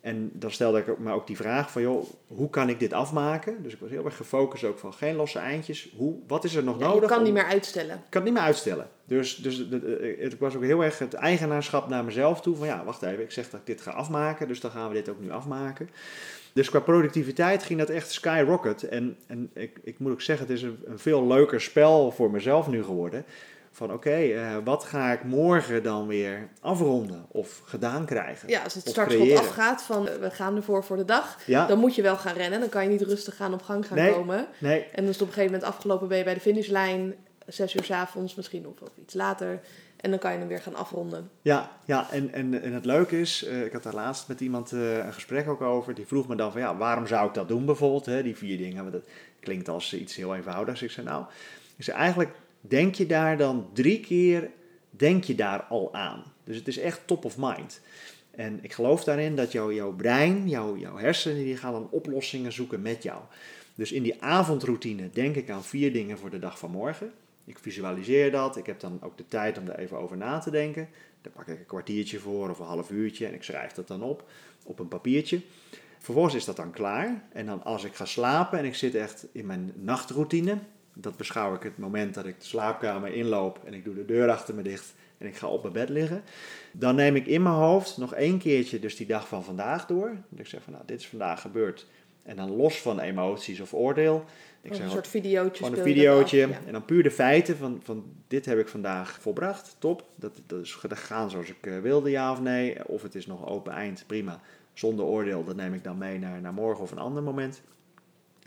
[0.00, 3.62] En dan stelde ik me ook die vraag van, joh, hoe kan ik dit afmaken?
[3.62, 5.88] Dus ik was heel erg gefocust ook van geen losse eindjes.
[5.96, 7.00] Hoe, wat is er nog Ja, nodig?
[7.02, 7.94] je kan om- niet meer uitstellen.
[7.94, 8.88] Ik kan het niet meer uitstellen.
[9.04, 12.56] Dus, dus de- ik was ook heel erg het eigenaarschap naar mezelf toe.
[12.56, 14.94] Van ja, wacht even, ik zeg dat ik dit ga afmaken, dus dan gaan we
[14.94, 15.90] dit ook nu afmaken.
[16.52, 18.82] Dus qua productiviteit ging dat echt skyrocket.
[18.88, 22.30] En, en ik, ik moet ook zeggen, het is een, een veel leuker spel voor
[22.30, 23.24] mezelf nu geworden.
[23.78, 28.48] Van oké, eh, wat ga ik morgen dan weer afronden of gedaan krijgen?
[28.48, 29.40] Ja, als het startschot creëren.
[29.42, 32.34] afgaat van eh, we gaan ervoor voor de dag, Ja, dan moet je wel gaan
[32.34, 32.60] rennen.
[32.60, 34.12] Dan kan je niet rustig gaan op gang gaan Nee.
[34.12, 34.46] komen.
[34.58, 37.14] nee, En dan is het op een gegeven moment afgelopen, ben je bij de finishlijn,
[37.46, 39.60] zes uur s avonds misschien of, of iets later.
[40.00, 41.30] En dan kan je hem weer gaan afronden.
[41.42, 44.70] Ja, ja en, en, en het leuke is, eh, ik had daar laatst met iemand
[44.70, 45.94] een gesprek ook over.
[45.94, 48.06] Die vroeg me dan van ja, waarom zou ik dat doen bijvoorbeeld?
[48.06, 49.04] Hè, die vier dingen, want dat
[49.40, 50.82] klinkt als iets heel eenvoudigs.
[50.82, 51.24] Ik zei nou,
[51.78, 54.50] zei, eigenlijk denk je daar dan drie keer,
[54.90, 56.24] denk je daar al aan.
[56.44, 57.80] Dus het is echt top of mind.
[58.30, 62.82] En ik geloof daarin dat jouw, brein, jouw, jouw hersenen, die gaan dan oplossingen zoeken
[62.82, 63.22] met jou.
[63.74, 67.12] Dus in die avondroutine denk ik aan vier dingen voor de dag van morgen.
[67.44, 68.56] Ik visualiseer dat.
[68.56, 70.88] Ik heb dan ook de tijd om er even over na te denken.
[71.20, 74.02] Daar pak ik een kwartiertje voor of een half uurtje en ik schrijf dat dan
[74.02, 74.24] op
[74.64, 75.40] op een papiertje.
[75.98, 77.22] Vervolgens is dat dan klaar.
[77.32, 80.58] En dan als ik ga slapen en ik zit echt in mijn nachtroutine,
[81.00, 84.30] dat beschouw ik het moment dat ik de slaapkamer inloop en ik doe de deur
[84.30, 86.22] achter me dicht en ik ga op mijn bed liggen.
[86.72, 90.16] Dan neem ik in mijn hoofd nog één keertje dus die dag van vandaag door.
[90.28, 91.86] Dat ik zeg van nou, dit is vandaag gebeurd.
[92.22, 94.24] En dan los van emoties of oordeel.
[94.60, 95.64] Ik zeg een soort videootje.
[95.64, 96.44] gewoon een videootje.
[96.44, 96.58] af, ja.
[96.66, 99.76] En dan puur de feiten van, van dit heb ik vandaag volbracht.
[99.78, 100.04] Top.
[100.14, 102.88] Dat, dat is gegaan zoals ik eh, wilde, ja of nee.
[102.88, 104.40] Of het is nog open eind, prima.
[104.72, 107.62] Zonder oordeel, dat neem ik dan mee naar, naar morgen of een ander moment.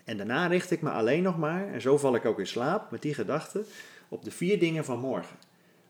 [0.06, 2.92] En daarna richt ik me alleen nog maar, en zo val ik ook in slaap
[2.92, 3.64] met die gedachte,
[4.10, 5.38] op de vier dingen van morgen.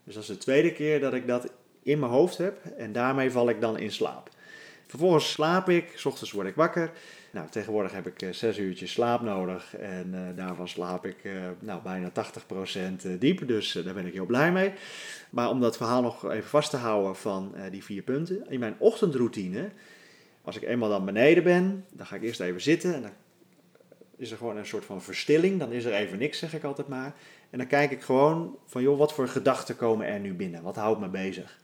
[0.04, 1.52] Dus dat is de tweede keer dat ik dat
[1.84, 4.30] in mijn hoofd heb en daarmee val ik dan in slaap.
[4.88, 6.92] Vervolgens slaap ik, s ochtends word ik wakker.
[7.32, 11.34] Nou, tegenwoordig heb ik eh, zes uurtjes slaap nodig en eh, daarvan slaap ik eh,
[11.60, 12.12] nou, bijna
[13.14, 14.74] 80% diep, dus daar ben ik heel blij mee.
[15.30, 18.50] Maar om dat verhaal nog even vast te houden van die vier punten.
[18.50, 19.70] In mijn ochtendroutine,
[20.42, 23.12] als ik eenmaal dan beneden ben, dan ga ik eerst even zitten en dan
[24.22, 25.60] is er gewoon een soort van verstilling.
[25.60, 27.14] Dan is er even niks, zeg ik altijd maar.
[27.50, 30.62] En dan kijk ik gewoon van, joh, wat voor gedachten komen er nu binnen?
[30.64, 31.60] Wat houdt me bezig?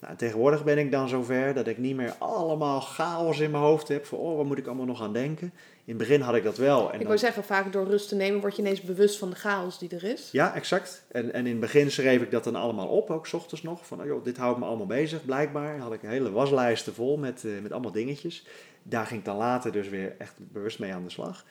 [0.00, 3.62] Nou, en tegenwoordig ben ik dan zover dat ik niet meer allemaal chaos in mijn
[3.62, 4.06] hoofd heb.
[4.06, 5.46] Van, oh, wat moet ik allemaal nog aan denken?
[5.84, 6.80] In het begin had ik dat wel.
[6.86, 9.30] En Ik dan- wou zeggen, vaak door rust te nemen word je ineens bewust van
[9.30, 10.28] de chaos die er is.
[10.32, 11.04] ja, exact.
[11.12, 13.86] En, en in het begin schreef ik dat dan allemaal op, ook 's ochtends nog.
[13.86, 15.78] Van, oh joh, dit houdt me allemaal bezig, blijkbaar.
[15.78, 18.46] Had ik een hele waslijsten vol met, eh, met allemaal dingetjes.
[18.82, 21.44] Daar ging ik dan later dus weer echt bewust mee aan de slag.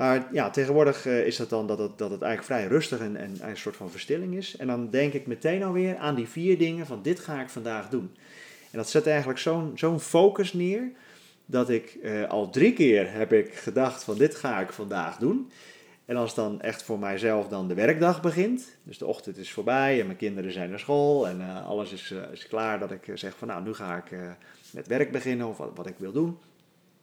[0.00, 3.16] Maar ja, tegenwoordig eh, is dat dan dat het, dat het eigenlijk vrij rustig en,
[3.16, 4.56] en een soort van verstilling is.
[4.56, 7.88] En dan denk ik meteen alweer aan die vier dingen van dit ga ik vandaag
[7.88, 8.10] doen.
[8.70, 10.90] En dat zet eigenlijk zo'n zo'n focus neer
[11.46, 15.50] dat ik eh, al drie keer heb ik gedacht van dit ga ik vandaag doen.
[16.04, 20.00] En als dan echt voor mijzelf dan de werkdag begint, dus de ochtend is voorbij
[20.00, 23.36] en mijn kinderen zijn naar school en eh, alles is, is klaar, dat ik zeg
[23.36, 24.18] van nou nu ga ik
[24.72, 26.38] met werk beginnen of wat, wat ik wil doen.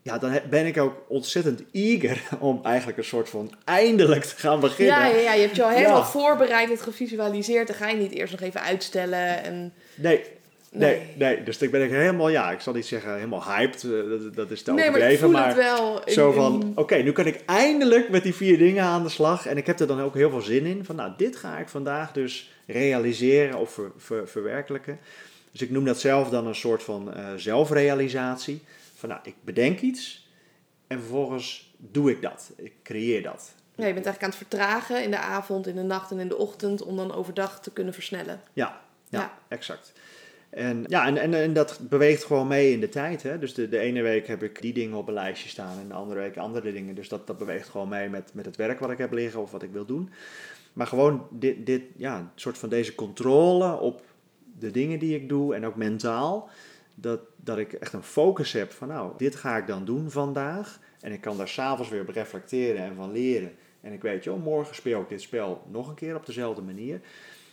[0.08, 4.60] Ja, dan ben ik ook ontzettend eager om eigenlijk een soort van eindelijk te gaan
[4.60, 4.96] beginnen.
[4.96, 6.06] Ja, ja, ja, je hebt je al helemaal Ja.
[6.06, 7.68] voorbereid, het gevisualiseerd.
[7.68, 9.44] Dan ga je niet eerst nog even uitstellen.
[9.44, 10.22] En Nee,
[10.72, 11.44] Nee, Nee.
[11.44, 14.52] dus ik ben ik helemaal, ja, ik zal niet zeggen helemaal hyped, eh, dat, dat
[14.52, 16.02] is te Nee, maar ik overdreven, voel maar, het wel.
[16.06, 19.58] zo van, oké, nu kan ik eindelijk met die vier dingen aan de slag en
[19.58, 22.12] ik heb er dan ook heel veel zin in, van nou, dit ga ik vandaag
[22.12, 25.00] dus realiseren of ver- ver- verwerkelijken.
[25.52, 28.62] Dus ik noem dat zelf dan een soort van eh, zelfrealisatie,
[28.98, 30.30] van nou, ik bedenk iets
[30.88, 33.56] en vervolgens doe ik dat, ik creëer dat.
[33.76, 36.28] Ja, je bent eigenlijk aan het vertragen in de avond, in de nacht en in
[36.28, 38.42] de ochtend om dan overdag te kunnen versnellen.
[38.54, 39.38] Ja, ja, Ja.
[39.48, 39.94] exact.
[40.50, 43.24] En, ja, en, en, en dat beweegt gewoon mee in de tijd.
[43.24, 43.40] Hè?
[43.40, 45.94] Dus de, de ene week heb ik die dingen op een lijstje staan en de
[45.94, 46.96] andere week andere dingen.
[46.96, 49.52] Dus dat, dat beweegt gewoon mee met, met het werk wat ik heb liggen of
[49.52, 50.10] wat ik wil doen.
[50.74, 54.02] Maar gewoon dit, dit, ja, een soort van deze controle op
[54.60, 56.50] de dingen die ik doe en ook mentaal.
[57.00, 60.80] Dat, dat ik echt een focus heb van nou, dit ga ik dan doen vandaag.
[61.00, 63.52] En ik kan daar s'avonds weer op reflecteren en van leren.
[63.82, 67.02] En ik weet, joh, morgen speel ik dit spel nog een keer op dezelfde manier.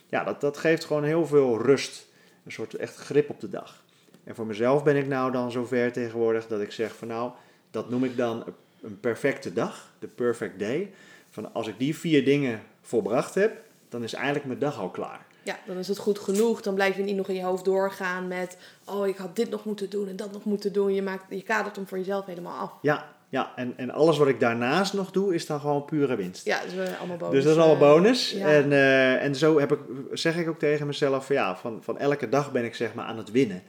[0.07, 2.07] Ja, dat, dat geeft gewoon heel veel rust.
[2.43, 3.83] Een soort echt grip op de dag.
[4.23, 7.31] En voor mezelf ben ik nou dan zover tegenwoordig dat ik zeg van nou,
[7.71, 8.43] dat noem ik dan
[8.81, 10.93] een perfecte dag, de perfect day.
[11.29, 15.24] Van als ik die vier dingen volbracht heb, dan is eigenlijk mijn dag al klaar.
[15.45, 16.61] Ja, dan is het goed genoeg.
[16.61, 18.57] Dan blijf je niet nog in je hoofd doorgaan met...
[18.85, 20.93] oh, ik had dit nog moeten doen en dat nog moeten doen.
[20.93, 22.71] Je, maakt, je kadert hem voor jezelf helemaal af.
[22.81, 26.45] Ja, ja en, en alles wat ik daarnaast nog doe, is dan gewoon pure winst.
[26.45, 27.33] Ja, dat is eh, allemaal bonus.
[27.33, 28.31] Dus dat is allemaal eh, bonus.
[28.31, 28.47] ja.
[28.47, 29.79] En, eh, en zo heb ik,
[30.11, 33.05] zeg ik ook tegen mezelf: van, ja, van, van elke dag ben ik zeg maar
[33.05, 33.63] aan het winnen.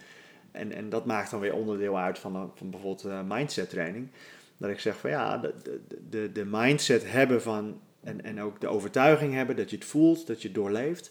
[0.53, 4.11] En, en dat maakt dan weer onderdeel uit van, van bijvoorbeeld mindset training.
[4.57, 7.81] Dat ik zeg van ja, de, de, de, de mindset hebben van.
[8.03, 11.11] En, en ook de overtuiging hebben dat je het voelt, dat je het doorleeft.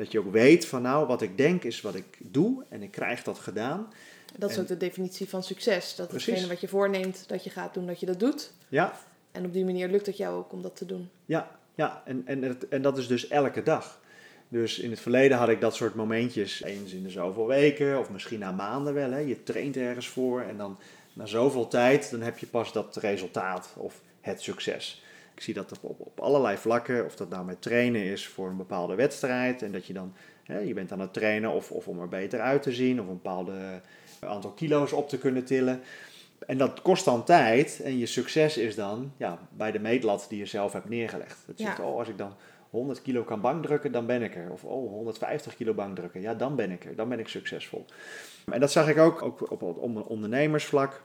[0.00, 2.90] Dat je ook weet van nou, wat ik denk is wat ik doe en ik
[2.90, 3.92] krijg dat gedaan.
[4.38, 5.94] Dat is en- ook de definitie van succes.
[5.94, 6.26] Dat Precies.
[6.26, 8.52] hetgene wat je voorneemt dat je gaat doen, dat je dat doet.
[8.68, 8.94] Ja,
[9.32, 11.10] En op die manier lukt het jou ook om dat te doen.
[11.24, 14.00] Ja, ja en, en, het- en dat is dus elke dag.
[14.48, 18.10] Dus in het verleden had ik dat soort momentjes eens in de zoveel weken of
[18.10, 19.10] misschien na maanden wel.
[19.10, 19.18] Hè.
[19.18, 20.78] Je traint ergens voor en dan
[21.12, 25.02] na zoveel tijd dan heb je pas dat resultaat of het succes.
[25.40, 28.56] Ik zie dat op, op, allerlei vlakken, of dat nou met trainen is voor een
[28.56, 32.00] bepaalde wedstrijd en dat je dan, hè, je bent aan het trainen of, of om
[32.00, 33.80] er beter uit te zien of een bepaalde
[34.20, 35.80] aantal kilo's op te kunnen tillen.
[36.46, 40.38] En dat kost dan tijd en je succes is dan ja, bij de meetlat die
[40.38, 41.42] je zelf hebt neergelegd.
[41.46, 41.70] Dat je Ja.
[41.70, 42.34] zegt, oh, als ik dan
[42.70, 44.50] 100 kilo kan bankdrukken, dan ben ik er.
[44.50, 46.96] Of oh, 150 kilo bankdrukken, ja, dan ben ik er.
[46.96, 47.84] Dan ben ik succesvol.
[48.52, 51.02] En dat zag ik ook, ook op het on- ondernemersvlak.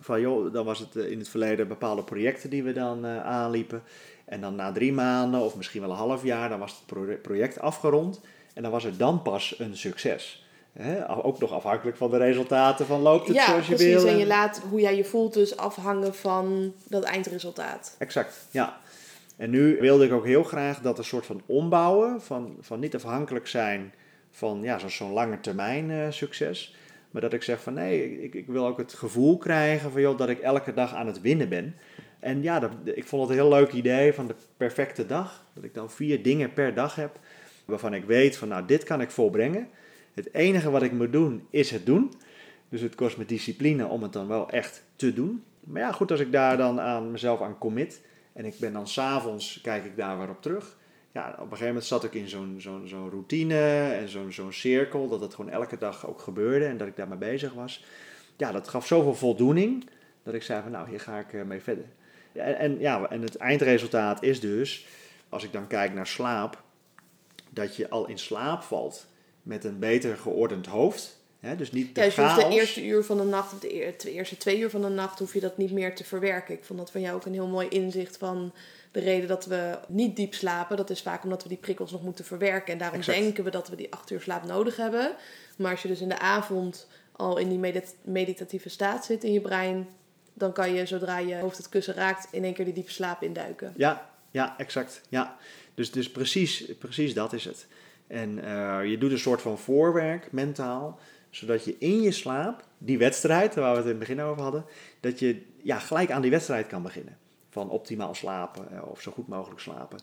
[0.00, 3.24] Van joh, dan was het eh, in het verleden bepaalde projecten die we dan eh,
[3.24, 3.82] aanliepen.
[4.24, 7.16] En dan na drie maanden of misschien wel een half jaar, dan was het pro-
[7.22, 8.20] project afgerond.
[8.54, 10.44] En dan was het dan pas een succes.
[11.22, 13.94] Ook nog afhankelijk van de resultaten van loopt het ja, zoals je precies.
[13.94, 14.06] wil.
[14.06, 17.94] En je laat hoe jij je voelt dus afhangen van dat eindresultaat.
[17.98, 18.78] Exact, ja.
[19.36, 22.94] En nu wilde ik ook heel graag dat een soort van ombouwen, van, van niet
[22.94, 23.92] afhankelijk zijn
[24.30, 26.74] van ja, zo- zo'n lange termijn eh, succes.
[27.10, 30.18] Maar dat ik zeg van nee, ik, ik wil ook het gevoel krijgen van joh,
[30.18, 31.74] dat ik elke dag aan het winnen ben.
[32.18, 35.44] En ja, dat, ik vond het een heel leuk idee van de perfecte dag.
[35.54, 37.18] Dat ik dan vier dingen per dag heb
[37.64, 39.68] waarvan ik weet van nou, dit kan ik volbrengen.
[40.14, 42.12] Het enige wat ik moet doen is het doen.
[42.68, 45.42] Dus het kost me discipline om het dan wel echt te doen.
[45.60, 48.00] Maar ja, goed, als ik daar dan aan mezelf aan commit
[48.32, 50.76] en ik ben dan s'avonds, kijk ik daar weer op terug.
[51.12, 54.52] Ja, op een gegeven moment zat ik in zo'n zo'n zo'n routine en zo'n zo'n
[54.52, 57.84] cirkel, dat het gewoon elke dag ook gebeurde en dat ik daarmee bezig was.
[58.36, 59.84] Ja, dat gaf zoveel voldoening
[60.22, 61.84] dat ik zei van nou, hier ga ik eh, mee verder.
[62.32, 64.86] En, en, ja, en het eindresultaat is dus,
[65.28, 66.62] als ik dan kijk naar slaap,
[67.50, 69.06] dat je al in slaap valt
[69.42, 71.18] met een beter geordend hoofd.
[71.40, 71.56] Hè?
[71.56, 73.96] Dus niet de Ja, dus je hoeft de eerste uur van de nacht, of de
[74.12, 76.54] eerste twee uur van de nacht, hoef je dat niet meer te verwerken.
[76.54, 78.52] Ik vond dat van jou ook een heel mooi inzicht van
[78.90, 80.76] de reden dat we niet diep slapen.
[80.76, 82.72] Dat is vaak omdat we die prikkels nog moeten verwerken.
[82.72, 83.18] En daarom Exact.
[83.18, 85.12] denken we dat we die acht uur slaap nodig hebben.
[85.56, 89.32] Maar als je dus in de avond al in die medit- meditatieve staat zit in
[89.32, 89.88] je brein,
[90.34, 93.22] dan kan je zodra je hoofd het kussen raakt in één keer die diepe slaap
[93.22, 93.72] induiken.
[93.76, 95.00] Ja, ja, exact.
[95.08, 95.36] Ja.
[95.74, 97.66] Dus, dus precies, precies dat is het.
[98.06, 100.98] En eh, je doet een soort van voorwerk mentaal,
[101.30, 104.64] zodat je in je slaap, die wedstrijd waar we het in het begin over hadden,
[105.00, 107.18] dat je ja, gelijk aan die wedstrijd kan beginnen.
[107.50, 109.98] Van optimaal slapen eh, of zo goed mogelijk slapen.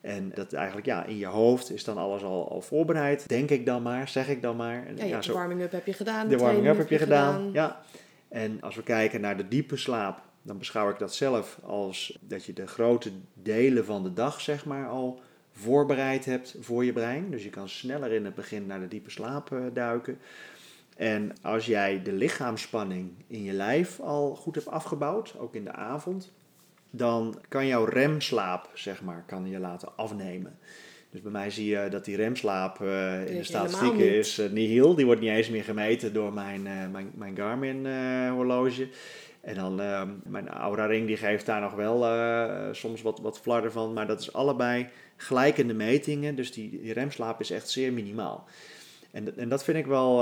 [0.00, 3.66] En dat eigenlijk ja, in je hoofd is dan alles al, al voorbereid, denk ik
[3.66, 4.86] dan maar, zeg ik dan maar.
[4.86, 6.28] En, Ja, de warming-up heb je gedaan.
[6.28, 7.50] de warming up training heb je gedaan.
[7.52, 7.82] Ja.
[8.28, 12.44] En als we kijken naar de diepe slaap, dan beschouw ik dat zelf als dat
[12.44, 15.20] je de grote delen van de dag, zeg maar, al
[15.52, 17.30] voorbereid hebt voor je brein.
[17.30, 20.18] Dus je kan sneller in het begin naar de diepe slaap eh, duiken.
[20.96, 25.72] En als jij de lichaamsspanning in je lijf al goed hebt afgebouwd, ook in de
[25.72, 26.32] avond,
[26.94, 30.58] dan kan jouw remslaap, zeg maar, kan je laten afnemen.
[31.10, 34.50] Dus bij mij zie je dat die remslaap uh, in de is statistieken is uh,
[34.50, 34.94] nihil.
[34.94, 37.86] Die wordt niet eens meer gemeten door mijn, uh, mijn, mijn Garmin
[38.30, 38.88] horloge.
[39.40, 39.74] En dan
[40.24, 42.04] mijn Aura Ring die geeft daar nog wel
[42.74, 43.92] soms wat, wat flarden van.
[43.92, 46.34] Maar dat is allebei gelijkende metingen.
[46.34, 48.44] Dus die, die remslaap is echt zeer minimaal.
[49.10, 50.16] En, en dat vind ik wel,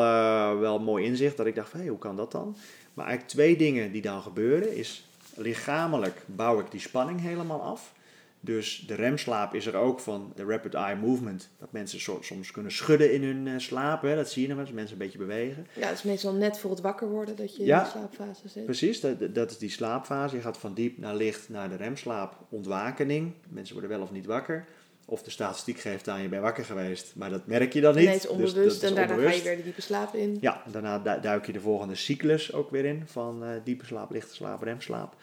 [0.58, 1.36] wel een mooi inzicht.
[1.36, 2.56] Dat ik dacht, hé, hey, hoe kan dat dan?
[2.94, 5.09] Maar eigenlijk twee dingen die dan gebeuren is...
[5.40, 7.92] Lichamelijk bouw ik die spanning helemaal af.
[8.40, 11.50] Dus de remslaap is er ook van de rapid eye movement.
[11.58, 14.02] Dat mensen soms kunnen schudden in hun uh, slaap.
[14.02, 14.14] Hè?
[14.14, 15.66] Dat zie je nog eens, mensen een beetje bewegen.
[15.72, 18.48] Ja, het is meestal net voor het wakker worden dat je ja, in de slaapfase
[18.48, 18.64] zit.
[18.64, 20.36] Precies, dat, dat is die slaapfase.
[20.36, 23.32] Je gaat van diep naar licht naar de remslaap, ontwakening.
[23.48, 24.66] Mensen worden wel of niet wakker.
[25.10, 28.04] Of de statistiek geeft aan je bent wakker geweest, maar dat merk je dan niet.
[28.04, 30.38] Nee, het is dus onbewust en daarna ga je weer de diepe slaap in.
[30.40, 34.10] Ja, en daarna duik je de volgende cyclus ook weer in van uh, diepe slaap,
[34.10, 35.14] lichte slaap, remslaap.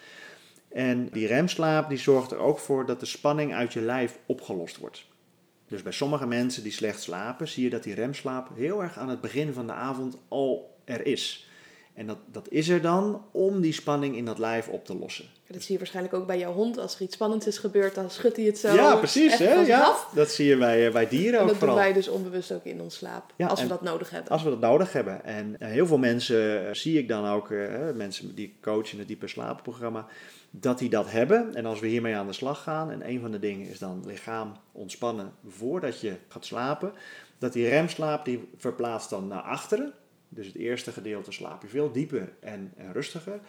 [0.69, 4.77] En die remslaap die zorgt er ook voor dat de spanning uit je lijf opgelost
[4.77, 5.05] wordt.
[5.67, 9.09] Dus bij sommige mensen die slecht slapen, zie je dat die remslaap heel erg aan
[9.09, 11.46] het begin van de avond al er is.
[11.97, 15.25] En dat, dat is er dan om die spanning in dat lijf op te lossen.
[15.47, 16.77] Dat zie je waarschijnlijk ook bij jouw hond.
[16.77, 18.73] Als er iets spannends is gebeurd, dan schudt hij het zo.
[18.73, 19.37] Ja, precies.
[19.37, 19.53] Hè?
[19.53, 21.75] Ja, dat zie je bij, eh, bij dieren ook dat vooral.
[21.75, 23.33] doen wij dus onbewust ook in ons slaap.
[23.37, 24.31] als we dat nodig hebben.
[24.31, 25.23] Als we dat nodig hebben.
[25.23, 27.49] En eh, heel veel mensen eh, zie ik dan ook,
[27.95, 30.05] mensen die coachen in het diepe slaapprogramma,
[30.49, 31.55] dat die dat hebben.
[31.55, 34.03] En als we hiermee aan de slag gaan, en een van de dingen is dan
[34.05, 36.91] lichaam ontspannen voordat je gaat slapen,
[37.37, 39.93] dat die remslaap die verplaatst dan naar achteren.
[40.29, 43.39] Dus het eerste gedeelte slaap je veel dieper en, en rustiger.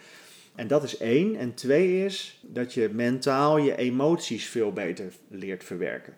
[0.55, 1.35] En dat is één.
[1.35, 6.17] En twee is dat je mentaal je emoties veel beter leert verwerken.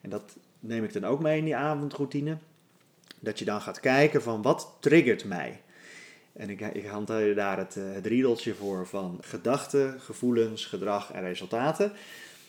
[0.00, 2.38] En dat neem ik dan ook mee in die avondroutine.
[3.20, 5.60] Dat je dan gaat kijken van wat triggert mij.
[6.32, 11.22] En ik, ik hanteer daar het, eh, het riedeltje voor van gedachten, gevoelens, gedrag en
[11.22, 11.92] resultaten.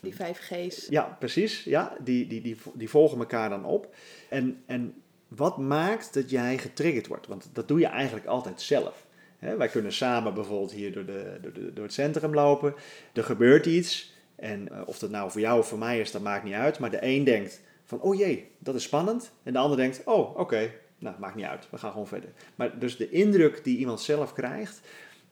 [0.01, 0.87] Die vijf G's.
[0.89, 1.63] Ja, precies.
[1.63, 3.95] Ja, die, die, die, die volgen elkaar dan op.
[4.29, 4.93] En, en
[5.29, 7.27] wat maakt dat jij getriggerd wordt?
[7.27, 9.05] Want dat doe je eigenlijk altijd zelf.
[9.39, 12.73] wij kunnen samen bijvoorbeeld hier door, de, door, de, door het centrum lopen.
[13.13, 14.13] Er gebeurt iets.
[14.35, 16.79] En eh, of dat nou voor jou of voor mij is, dat maakt niet uit.
[16.79, 19.31] Maar de een denkt van, oh jee, dat is spannend.
[19.43, 21.67] En de ander denkt, oh oké, nou maakt niet uit.
[21.69, 22.29] We gaan gewoon verder.
[22.55, 24.81] Maar dus de indruk die iemand zelf krijgt,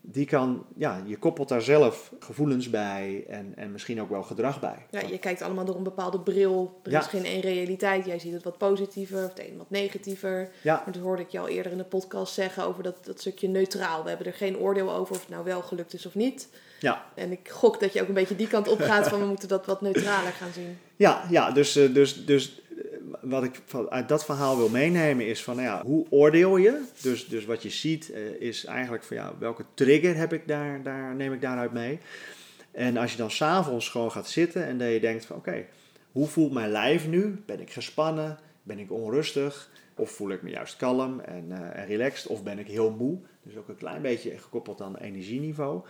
[0.02, 4.60] die kan, ja, je koppelt daar zelf gevoelens bij en, en misschien ook wel gedrag
[4.60, 4.86] bij.
[4.90, 6.80] Ja, je kijkt allemaal door een bepaalde bril.
[6.84, 8.06] Er is geen één realiteit.
[8.06, 10.50] Jij ziet het wat positiever of het een wat negatiever.
[10.62, 10.82] Ja.
[10.86, 13.48] Maar dat hoorde ik je al eerder in de podcast zeggen over dat, dat stukje
[13.48, 14.04] neutraal.
[14.04, 16.50] We hebben er geen oordeel over of het nou wel gelukt is of niet.
[16.80, 17.06] Ja.
[17.16, 19.48] En ik gok dat je ook een beetje die kant op gaat van we moeten
[19.48, 20.78] dat wat neutraler gaan zien.
[20.96, 22.62] Ja, ja dus, eh, dus, dus
[23.30, 26.84] wat ik uit dat verhaal wil meenemen is van, nou ja, hoe oordeel je?
[27.02, 30.84] Dus, dus wat je ziet uh, is eigenlijk van, ja, welke trigger heb ik daar,
[30.84, 32.00] daar, neem ik daaruit mee?
[32.72, 35.66] En als je dan s'avonds gewoon gaat zitten en dat je denkt van, oké,
[36.12, 37.42] hoe voelt mijn lijf nu?
[37.46, 38.38] Ben ik gespannen?
[38.64, 39.70] Ben ik onrustig?
[39.96, 42.28] Of voel ik me juist kalm en, uh, en relaxed?
[42.28, 43.18] Of ben ik heel moe?
[43.44, 45.82] Dus ook een klein beetje gekoppeld aan energieniveau.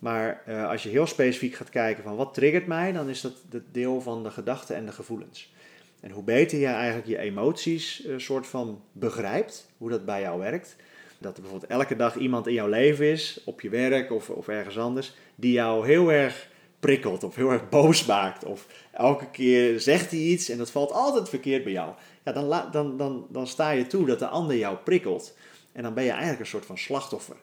[0.00, 3.32] Maar uh, als je heel specifiek gaat kijken van wat triggert mij, dan is dat
[3.50, 5.52] het deel van de gedachten en de gevoelens.
[6.00, 10.38] En hoe beter je eigenlijk je emoties uh, soort van begrijpt, hoe dat bij jou
[10.38, 10.76] werkt.
[11.18, 14.48] Dat er bijvoorbeeld elke dag iemand in jouw leven is, op je werk of, of
[14.48, 16.48] ergens anders, die jou heel erg
[16.80, 18.44] prikkelt of heel erg boos maakt.
[18.44, 21.94] Of elke keer zegt hij iets en dat valt altijd verkeerd bij jou.
[22.24, 25.36] Ja, dan, dan, dan, dan sta je toe dat de ander jou prikkelt.
[25.72, 27.36] En dan ben je eigenlijk een soort van slachtoffer.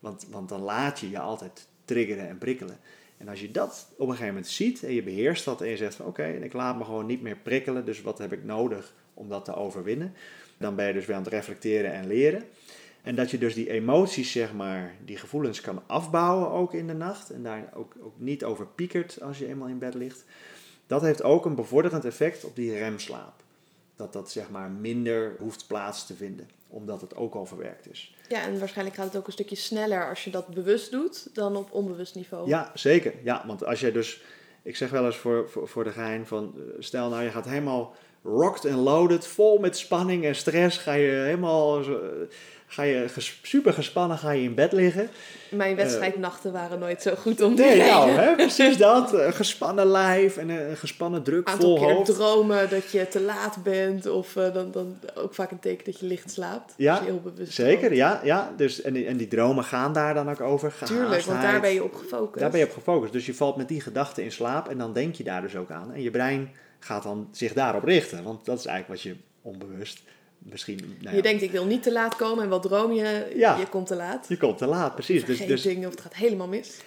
[0.00, 2.78] Want, want dan laat je je altijd triggeren en prikkelen.
[3.18, 5.76] En als je dat op een gegeven moment ziet en je beheerst dat en je
[5.76, 8.44] zegt van oké, en ik laat me gewoon niet meer prikkelen, dus wat heb ik
[8.44, 10.14] nodig om dat te overwinnen?
[10.58, 12.44] Dan ben je dus weer aan het reflecteren en leren.
[13.02, 16.94] En dat je dus die emoties, zeg maar, die gevoelens kan afbouwen ook in de
[16.94, 17.30] nacht.
[17.30, 20.24] En daar ook, ook niet over piekert als je eenmaal in bed ligt.
[20.86, 23.42] Dat heeft ook een bevorderend effect op die remslaap.
[23.96, 28.14] Dat dat zeg maar minder hoeft plaats te vinden, omdat het ook al verwerkt is.
[28.28, 31.56] Ja, en waarschijnlijk gaat het ook een stukje sneller als je dat bewust doet dan
[31.56, 32.48] op onbewust niveau.
[32.48, 33.14] Ja, zeker.
[33.22, 34.22] Ja, want als je dus,
[34.62, 37.48] ik zeg wel eens voor, voor, voor de gein van, eh, stel nou je gaat
[37.48, 41.82] helemaal rocked en loaded, vol met spanning en stress, ga je helemaal
[42.68, 43.06] ga je
[43.42, 45.08] super gespannen ga je in bed liggen.
[45.50, 49.12] Mijn wedstrijdnachten waren nooit zo goed om te Nee, nou, hè, precies dat.
[49.12, 52.14] Een gespannen lijf en een gespannen druk vol hoofd.
[52.14, 56.00] dromen dat je te laat bent of uh, dan, dan ook vaak een teken dat
[56.00, 56.74] je licht slaapt.
[56.76, 57.94] Ja, heel bewust zeker.
[57.94, 58.52] Ja, ja.
[58.56, 60.74] Dus, en, die, en die dromen gaan daar dan ook over.
[60.84, 62.40] Tuurlijk, want daar ben je op gefocust.
[62.40, 63.12] Daar ben je op gefocust.
[63.12, 65.70] Dus je valt met die gedachten in slaap en dan denk je daar dus ook
[65.70, 65.92] aan.
[65.94, 68.22] En je brein gaat dan zich daarop richten.
[68.22, 70.02] Want dat is eigenlijk wat je onbewust
[70.38, 70.96] misschien...
[71.00, 72.44] Nou Je denkt, ik wil niet te laat komen.
[72.44, 73.32] En wat droom je?
[73.34, 74.26] Ja, je komt te laat.
[74.28, 75.24] Je komt te laat, precies.
[75.24, 76.80] Dus, dus, dingen of het gaat helemaal mis.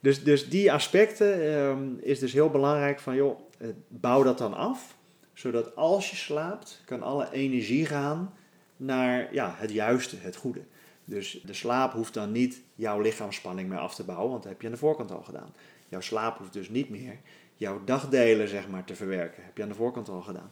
[0.00, 3.40] Dus, dus die aspecten um, is dus heel belangrijk van, joh,
[3.88, 4.96] bouw dat dan af.
[5.32, 8.34] zodat als je slaapt, kan alle energie gaan
[8.76, 10.60] naar ja, het juiste, het goede.
[11.04, 14.60] Dus de slaap hoeft dan niet jouw lichaamsspanning meer af te bouwen, want dat heb
[14.60, 15.54] je aan de voorkant al gedaan.
[15.88, 17.18] Jouw slaap hoeft dus niet meer
[17.56, 19.44] jouw dagdelen zeg maar, te verwerken.
[19.44, 20.50] heb je aan de voorkant al gedaan.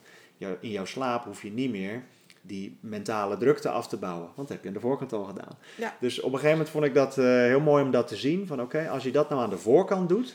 [0.60, 2.02] In jouw slaap hoef je niet meer
[2.42, 4.28] die mentale drukte af te bouwen.
[4.34, 5.58] Want dat heb je aan de voorkant al gedaan.
[5.76, 5.96] Ja.
[6.00, 8.46] Dus op een gegeven moment vond ik dat uh, heel mooi om dat te zien.
[8.46, 10.34] Van oké, als je dat nou aan de voorkant doet.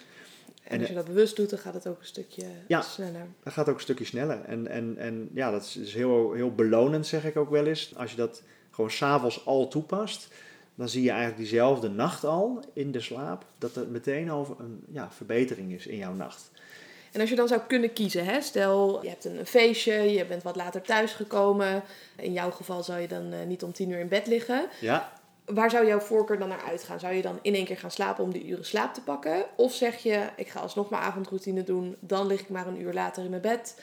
[0.64, 3.26] En als je dat bewust doet, dan gaat het ook een stukje ja, sneller.
[3.44, 4.42] Dan gaat het ook een stukje sneller.
[4.42, 7.94] En, en, en ja, dat is heel, heel belonend, zeg ik ook wel eens.
[7.96, 10.28] Als je dat gewoon s'avonds al toepast,
[10.76, 14.84] dan zie je eigenlijk diezelfde nacht al in de slaap, dat er meteen al een
[14.92, 16.52] ja, verbetering is in jouw nacht.
[17.18, 18.42] En als je dan zou kunnen kiezen, hè?
[18.42, 21.84] stel je hebt een, feestje, je bent wat later thuisgekomen.
[22.16, 24.68] In jouw geval zou je dan eh, niet om tien uur in bed liggen.
[24.80, 25.12] Ja.
[25.46, 27.00] Waar zou jouw voorkeur dan naar uitgaan?
[27.00, 29.46] Zou je dan in één keer gaan slapen om die uren slaap te pakken?
[29.56, 32.94] Of zeg je, ik ga alsnog mijn avondroutine doen, dan lig ik maar een uur
[32.94, 33.76] later in mijn bed.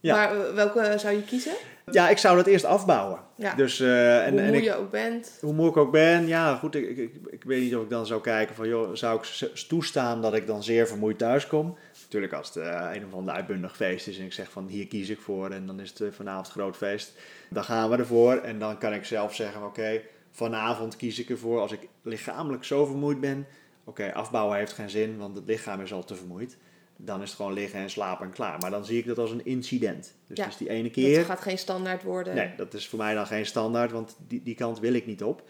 [0.00, 0.14] Ja.
[0.14, 1.52] Maar eh, welke zou je kiezen?
[1.90, 3.18] Ja, ik zou dat eerst afbouwen.
[3.36, 3.54] Ja.
[3.54, 5.38] Dus, uh, en, hoe moe ik, je ook bent.
[5.40, 6.26] Hoe moe ik ook ben.
[6.26, 6.74] Ja, goed.
[6.74, 8.68] Ik, ik, ik, weet niet of ik dan zou kijken van...
[8.68, 11.76] joh, zou ik toestaan dat ik dan zeer vermoeid thuis kom?
[12.14, 14.18] Natuurlijk als het uh, een of ander uitbundig feest is...
[14.18, 15.50] en ik zeg van hier kies ik voor...
[15.50, 17.12] en dan is het uh, vanavond groot feest.
[17.50, 18.36] Dan gaan we ervoor.
[18.36, 19.64] En dan kan ik zelf zeggen...
[19.64, 20.00] oké,
[20.30, 21.60] vanavond kies ik ervoor...
[21.60, 23.46] als ik lichamelijk zo vermoeid ben...
[23.84, 25.18] oké, afbouwen heeft geen zin...
[25.18, 26.56] want het lichaam is al te vermoeid
[26.96, 28.58] dan is het gewoon liggen en slapen en klaar.
[28.58, 30.14] Maar dan zie ik dat als een incident.
[30.26, 31.16] Dus ja, die ene keer.
[31.16, 32.34] Dat gaat geen standaard worden.
[32.34, 35.22] Nee, dat is voor mij dan geen standaard, want die, die kant wil ik niet
[35.22, 35.42] op.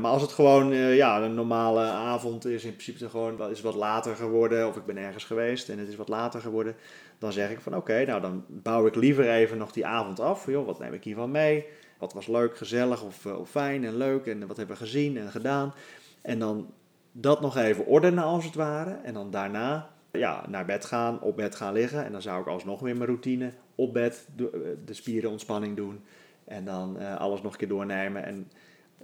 [0.00, 3.74] Maar als het gewoon uh, ja, een normale avond is, in principe gewoon is wat
[3.74, 6.76] later geworden, of ik ben ergens geweest en het is wat later geworden,
[7.18, 10.46] dan zeg ik van oké, nou dan bouw ik liever even nog die avond af.
[10.46, 11.66] Joh, wat neem ik hiervan mee?
[11.98, 15.16] Wat was leuk, gezellig of, eh, of fijn en leuk en wat hebben we gezien
[15.16, 15.74] en gedaan?
[16.22, 16.72] En dan
[17.12, 18.98] dat nog even ordenen als het ware.
[19.02, 22.04] En dan daarna ja, naar bed gaan, op bed gaan liggen.
[22.04, 26.00] En dan zou ik alsnog weer mijn routine op bed de, eh, spierenontspanning doen.
[26.44, 28.24] En dan alles nog een keer doornemen.
[28.24, 28.50] En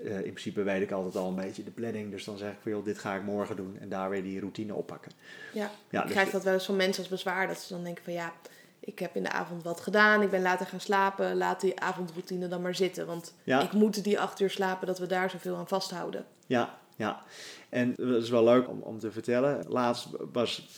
[0.01, 2.11] in principe weet ik altijd al een beetje de planning.
[2.11, 3.77] Dus dan zeg ik van, joh, dit ga ik morgen doen.
[3.81, 5.13] En daar weer die routine oppakken.
[5.53, 7.47] Ja, ja ik dus krijg dat wel eens van mensen als bezwaar.
[7.47, 8.33] Dat ze dan denken van, ja,
[8.81, 10.23] ik heb in de avond wat gedaan.
[10.23, 11.37] Ik ben later gaan slapen.
[11.37, 13.07] Laat die avondroutine dan maar zitten.
[13.07, 16.25] Want ik moet die acht uur slapen, dat we daar zoveel aan vasthouden.
[16.47, 17.23] Ja, ja.
[17.69, 19.65] En dat is wel leuk om, om te vertellen.
[19.69, 20.69] Laatst was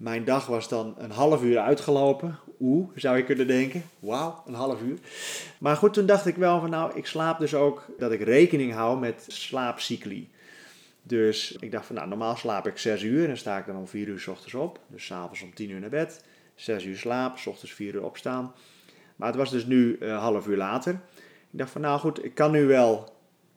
[0.00, 2.38] mijn dag was dan een half uur uitgelopen.
[2.60, 3.82] Oeh, zou je kunnen denken.
[3.98, 4.98] Wauw, een half uur.
[5.58, 8.72] Maar goed, toen dacht ik wel van nou, ik slaap dus ook dat ik rekening
[8.72, 10.28] hou met slaapcycli.
[11.02, 13.88] Dus ik dacht van nou, normaal slaap ik 6 uur en sta ik dan om
[13.88, 14.80] 4 uur s ochtends op.
[14.86, 16.24] Dus s'avonds om 10 uur naar bed.
[16.54, 18.52] 6 uur slaap, s ochtends 4 uur opstaan.
[19.16, 20.92] Maar het was dus nu een uh, half uur later.
[21.50, 23.16] Ik dacht van nou goed, ik kan nu wel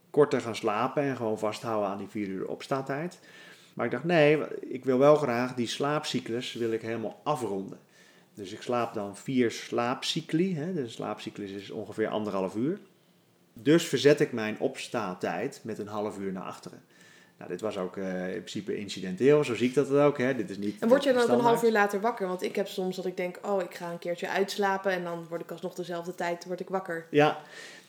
[0.10, 3.20] korter gaan slapen en gewoon vasthouden aan die 4 uur opstaantijd.
[3.74, 7.80] Maar ik dacht, nee, ik wil wel graag die slaapcyclus wil ik helemaal afronden.
[8.34, 10.56] Dus ik slaap dan vier slaapcycli.
[10.56, 10.74] Hè?
[10.74, 12.80] De slaapcyclus is ongeveer anderhalf uur.
[13.54, 16.82] Dus verzet ik mijn opstaatijd met een half uur naar achteren.
[17.38, 20.18] Nou, dit was ook uh, in principe incidenteel, zo zie ik dat ook.
[20.18, 20.36] Hè.
[20.36, 22.28] Dit is niet en word je dan ook een half uur later wakker?
[22.28, 25.26] Want ik heb soms dat ik denk, oh, ik ga een keertje uitslapen en dan
[25.30, 27.06] word ik alsnog dezelfde tijd word ik wakker.
[27.10, 27.42] Ja,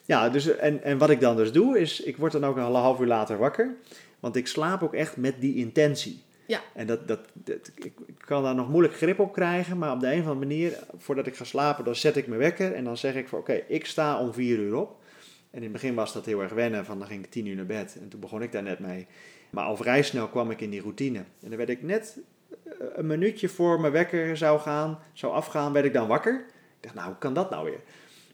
[0.04, 2.62] ja dus, en, en wat ik dan dus doe, is ik word dan ook een
[2.62, 3.74] half uur later wakker.
[4.20, 6.22] Want ik slaap ook echt met die intentie.
[6.46, 6.60] Ja.
[6.74, 10.06] En dat, dat, dat, ik, kan daar nog moeilijk grip op krijgen, maar op de
[10.06, 12.96] een of andere manier, voordat ik ga slapen, dan zet ik me wekker en dan
[12.96, 15.02] zeg ik van oké, ik sta om vier uur op.
[15.50, 17.56] En in het begin was dat heel erg wennen, van dan ging ik tien uur
[17.56, 19.06] naar bed en toen begon ik daar net mee.
[19.50, 21.18] Maar al vrij snel kwam ik in die routine.
[21.18, 22.18] En dan werd ik net
[22.64, 26.44] eh, een minuutje voor mijn wekker zou gaan, zou afgaan, werd ik dan wakker.
[26.76, 27.80] Ik dacht, nou, hoe kan dat nou weer?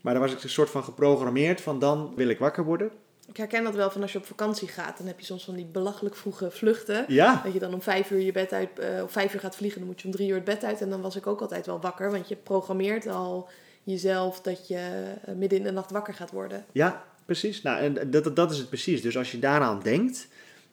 [0.01, 2.91] Maar dan was ik een soort van geprogrammeerd van dan wil ik wakker worden.
[3.31, 4.99] Ik herken dat wel van als je op vakantie gaat.
[4.99, 7.05] Dan heb je soms van die belachelijk vroege vluchten.
[7.09, 7.41] Ja.
[7.45, 9.79] Dat je dan om vijf uur je bed uit, uh, om vijf uur gaat vliegen.
[9.79, 10.81] Dan moet je om drie uur het bed uit.
[10.81, 12.11] En dan was ik ook altijd wel wakker.
[12.11, 13.49] Want je programmeert al
[13.83, 16.65] jezelf dat je eh, midden in de nacht wakker gaat worden.
[16.73, 17.63] Ja, precies.
[17.63, 19.03] Nou, en dat, dat is het precies.
[19.03, 20.29] Dus als je daaraan denkt,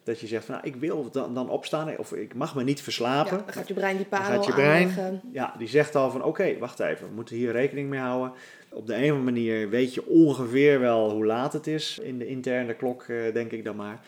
[0.08, 2.80] dat je zegt van nou, ik wil dan, dan opstaan of ik mag me niet
[2.80, 3.36] verslapen.
[3.36, 6.22] Ja, dan gaat je brein die parel gaat je brein, Ja, die zegt al van
[6.22, 8.32] oké, wacht even, we moeten hier rekening mee houden.
[8.68, 12.18] Op de een of andere manier weet je ongeveer wel hoe laat het is in
[12.18, 14.00] de interne klok, eh, denk ik dan maar.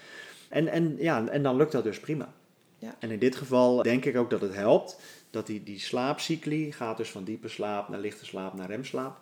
[0.49, 2.33] En, en, ja, en dan lukt dat dus prima.
[2.79, 2.95] Ja.
[2.99, 6.97] En in dit geval denk ik ook dat het helpt dat die, die slaapcycli gaat
[6.97, 9.19] dus van diepe slaap naar lichte slaap naar remslaap.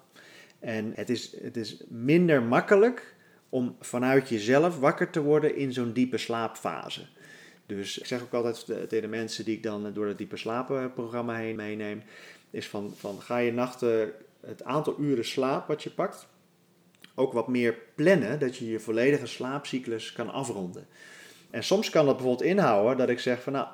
[0.59, 3.15] En het is, het is minder makkelijk
[3.49, 7.07] om vanuit jezelf wakker te worden in zo'n diepe slaapfase.
[7.67, 11.35] Dus ik zeg ook altijd tegen de mensen die ik dan door het diepe slaapprogramma
[11.35, 12.03] heen meeneem,
[12.51, 16.29] is van, van ga je nachten het aantal uren slaap wat je pakt
[17.19, 20.87] ook wat meer plannen, dat je je volledige slaapcyclus kan afronden.
[21.51, 23.67] En soms kan dat bijvoorbeeld inhouden dat ik zeg van nou,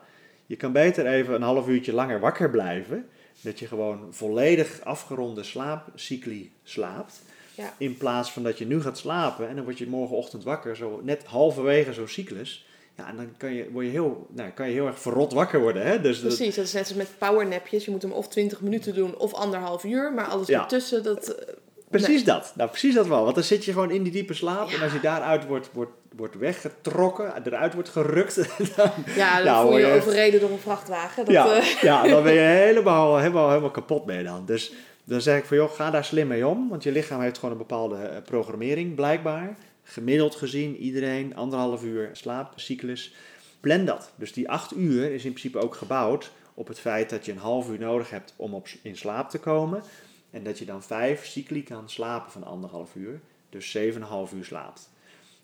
[0.47, 3.09] je kan beter even een half uurtje langer wakker blijven,
[3.41, 7.23] Dat je gewoon volledig afgeronde slaapcycli slaapt.
[7.55, 7.73] Ja.
[7.79, 11.01] In plaats van dat je nu gaat slapen en dan word je morgenochtend wakker, zo
[11.05, 12.67] net halverwege zo'n cyclus.
[12.97, 15.61] Ja, en dan kan je, word je heel, nou, kan je heel erg verrot wakker
[15.61, 15.87] worden.
[15.87, 16.01] Hè?
[16.01, 17.85] Dus Precies, dat is net zoals met powernapjes.
[17.85, 20.13] Je moet hem of 20 minuten doen of anderhalf uur.
[20.13, 20.61] Maar alles Ja.
[20.61, 21.29] ertussen, dat...
[21.29, 21.55] eh,
[21.91, 22.53] Precies dat.
[22.57, 23.23] Nou, precies dat wel.
[23.23, 24.69] Want dan zit je gewoon in die diepe slaap.
[24.71, 24.77] Ja.
[24.77, 28.35] En als je daaruit wordt, wordt, wordt weggetrokken, eruit wordt gerukt.
[28.77, 31.25] Dan, Ja, dan Nou, voel je hoor je je- overreden door een vrachtwagen.
[31.25, 34.47] Dat, ja, eh, ja, dan ben je helemaal, helemaal, helemaal kapot mee dan.
[34.47, 34.73] Dus
[35.05, 36.69] dan zeg ik van, joh, ga daar slim mee om.
[36.69, 39.57] Want je lichaam heeft gewoon een bepaalde eh, programmering, blijkbaar.
[39.83, 43.15] Gemiddeld gezien, iedereen, anderhalf uur slaapcyclus.
[43.61, 44.13] Plan dat.
[44.17, 47.39] Dus die acht uur is in principe ook gebouwd op het feit dat je een
[47.39, 49.83] half uur nodig hebt om op, in slaap te komen.
[50.31, 53.21] En dat je dan vijf cycli kan slapen van anderhalf uur.
[53.49, 54.91] Dus zeven en een half uur slaapt.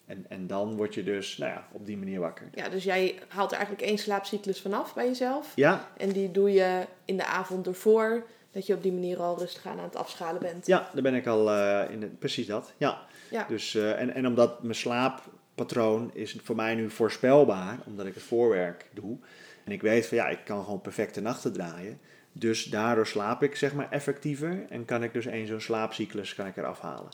[0.07, 2.49] En, en dan word je dus, nou ja, op die manier wakker.
[2.55, 5.53] ja, dus jij haalt er eigenlijk één slaapcyclus vanaf bij jezelf.
[5.55, 8.27] Ja, En die doe je in de avond ervoor.
[8.53, 10.67] Dat je op die manier al rustig aan het afschalen bent.
[10.67, 12.01] Ja, daar ben ik al eh, in.
[12.01, 12.73] De, precies dat.
[12.77, 13.07] Ja.
[13.31, 13.45] Ja.
[13.49, 18.23] Dus, eh, en, en omdat mijn slaappatroon is voor mij nu voorspelbaar, omdat ik het
[18.23, 19.17] voorwerk doe.
[19.65, 22.01] En ik weet van ja, ik kan gewoon perfecte nachten draaien.
[22.33, 26.47] Dus daardoor slaap ik zeg maar effectiever en kan ik dus één zo'n slaapcyclus kan
[26.47, 27.11] ik eraf halen.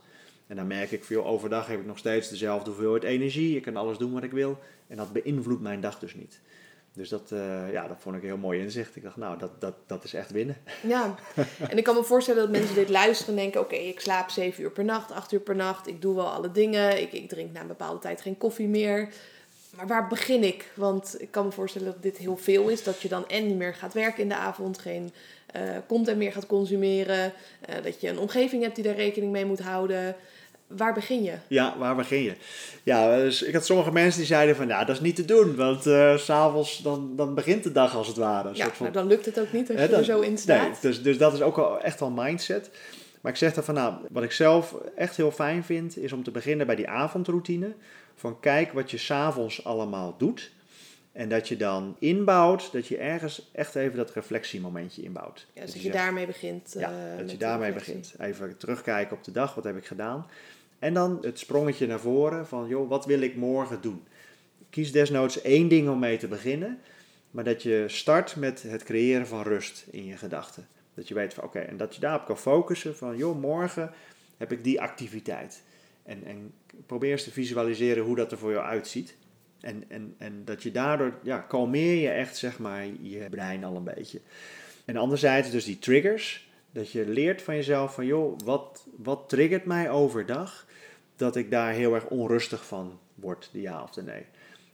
[0.47, 3.57] En dan merk ik veel overdag heb ik nog steeds dezelfde hoeveelheid energie.
[3.57, 4.59] Ik kan alles doen wat ik wil.
[4.89, 6.41] En dat beïnvloedt mijn dag dus niet.
[6.97, 8.97] Dus dat, eh, ja, dat vond ik een heel mooi inzicht.
[8.97, 10.57] Ik dacht, nou, dat, dat, dat is echt winnen.
[10.83, 11.15] Ja,
[11.71, 14.63] en ik kan me voorstellen dat mensen dit luisteren en denken: oké, ik slaap 7
[14.63, 17.53] uur per nacht, 8 uur per nacht, ik doe wel alle dingen, ik, ik drink
[17.53, 19.09] na een bepaalde tijd geen koffie meer.
[19.77, 20.71] Maar waar begin ik?
[20.75, 23.57] Want ik kan me voorstellen dat dit heel veel is, dat je dan en niet
[23.57, 25.13] meer gaat werken in de avond, geen
[25.47, 29.45] eh, content meer gaat consumeren, eh, dat je een omgeving hebt die daar rekening mee
[29.45, 30.17] moet houden.
[30.67, 31.35] Waar begin je?
[31.49, 32.35] Ja, waar begin je?
[32.83, 35.57] Ja, dus ik had sommige mensen die zeiden van, ja, dat is niet te doen.
[35.57, 38.49] Want eh, s s'avonds, dan, dan begint de dag als het ware.
[38.49, 40.39] Ja, soort van- nou, dan lukt het ook niet als Hè, je er zo in
[40.39, 40.62] staat.
[40.62, 42.71] Nee, dus, dus dat is ook wel echt wel mindset.
[43.21, 46.23] Maar ik zeg dan van, nou, wat ik zelf echt heel fijn vind, is om
[46.23, 47.73] te beginnen bij die avondroutine.
[48.14, 50.51] Van kijk wat je s'avonds allemaal doet.
[51.12, 55.47] En dat je dan inbouwt, dat je ergens echt even dat reflectiemomentje inbouwt.
[55.53, 56.75] Ja, dus dat je daarmee begint.
[56.79, 58.14] ja, eh, dat je daarmee begint.
[58.19, 60.27] Even terugkijken op de dag, wat heb ik gedaan.
[60.79, 64.03] En dan het sprongetje naar voren van, joh, wat wil ik morgen doen?
[64.70, 66.79] Kies desnoods één ding om mee te beginnen,
[67.31, 70.66] maar dat je start met het creëren van rust in je gedachten.
[70.95, 73.93] Dat je weet van, oké, en dat je daarop kan focussen van, joh, morgen
[74.37, 75.62] heb ik die activiteit.
[76.03, 76.53] En, en
[76.87, 79.16] probeer eens te visualiseren hoe dat er voor jou uitziet.
[79.61, 83.77] En, en, en dat je daardoor, ja, kalmeer je echt, zeg maar, je brein al
[83.77, 84.20] een beetje.
[84.85, 86.49] En anderzijds dus die triggers.
[86.70, 90.66] Dat je leert van jezelf van, joh, wat, wat triggert mij overdag?
[91.17, 94.25] Dat ik daar heel erg onrustig van word, de ja of de nee.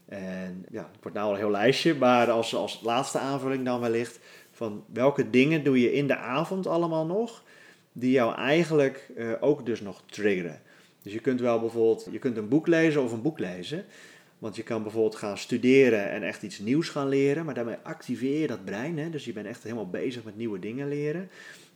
[0.09, 3.81] En ja, het wordt nou al een heel lijstje, maar als, als laatste aanvulling dan
[3.81, 4.19] wellicht
[4.51, 7.43] van welke dingen doe je in de avond allemaal nog,
[7.93, 10.63] die jou eigenlijk eh, ook dus nog triggeren.
[11.03, 13.85] Dus je kunt wel bijvoorbeeld, je kunt een boek lezen of een boek lezen,
[14.39, 18.41] want je kan bijvoorbeeld gaan studeren en echt iets nieuws gaan leren, maar daarmee activeer
[18.41, 19.11] je dat brein, hè?
[19.11, 21.31] dus je bent echt helemaal bezig met nieuwe dingen leren.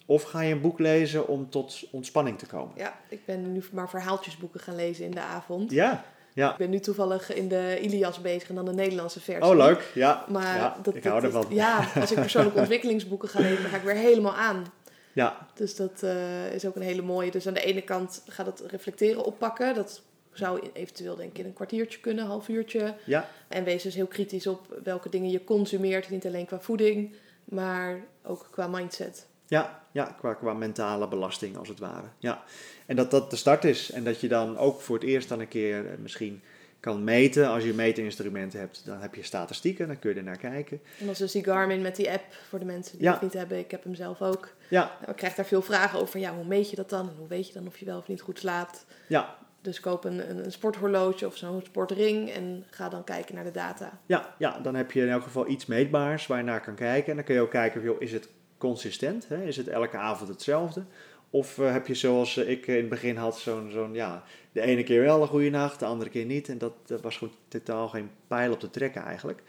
[0.07, 2.73] Of ga je een boek lezen om tot ontspanning te komen.
[2.77, 5.71] Ja, ik ben nu maar verhaaltjesboeken gaan lezen in de avond.
[5.71, 6.05] Ja,
[6.35, 6.51] ja.
[6.51, 9.51] Ik ben nu toevallig in de Ilias bezig en dan de Nederlandse versie.
[9.51, 9.91] Oh, leuk.
[9.95, 11.47] Ja, Maar ja dat, ik dat- hou ervan.
[11.49, 14.65] Ja, als ik persoonlijke ontwikkelingsboeken ga lezen, dan ga ik weer helemaal aan.
[15.13, 17.31] Ja, Dus dat eh, is ook een hele mooie.
[17.31, 19.75] Dus aan de ene kant gaat het reflecteren oppakken.
[19.75, 20.03] Dat
[20.33, 22.95] zou eventueel denk ik in een kwartiertje kunnen, een half uurtje.
[23.05, 26.11] ja, En wees dus heel kritisch op welke dingen je consumeert.
[26.11, 29.27] Niet alleen qua voeding, maar ook qua mindset.
[29.47, 32.07] ja, ja qua, qua mentale belasting als het ware.
[32.19, 32.43] Ja.
[32.87, 33.91] En dat dat de start is.
[33.91, 36.43] En dat je dan ook voor het eerst dan een keer eh, misschien
[36.81, 37.49] kan meten.
[37.49, 39.87] Als je meetinstrumenten hebt, dan heb je statistieken.
[39.87, 40.81] Dan kun je er naar kijken.
[41.01, 43.13] En als dus die Garmin met die app voor de mensen die Ja.
[43.13, 43.59] het niet hebben.
[43.59, 44.49] Ik heb hem zelf ook.
[44.69, 46.21] Ja, Nou, ik krijg daar veel vragen over.
[46.21, 47.09] Ja, hoe meet je dat dan?
[47.09, 48.87] En hoe weet je dan of je wel of niet goed slaapt?
[49.09, 53.45] ja, Dus koop een, een, een sporthorloge of zo'n sportring en ga dan kijken naar
[53.45, 54.01] de data.
[54.07, 57.11] ja, ja, dan heb je in elk geval iets meetbaars waar je naar kan kijken.
[57.11, 58.29] En dan kun je ook kijken, joh, is het
[58.59, 59.29] consistent?
[59.29, 59.45] Hè?
[59.45, 60.83] Is het elke avond hetzelfde?
[61.31, 64.61] Of eh, heb je zoals eh, ik in het begin had, zo'n, zo'n, ja, de
[64.61, 66.49] ene keer wel een goede nacht, de andere keer niet.
[66.49, 69.43] En dat, dat was gewoon totaal geen pijl op te trekken eigenlijk.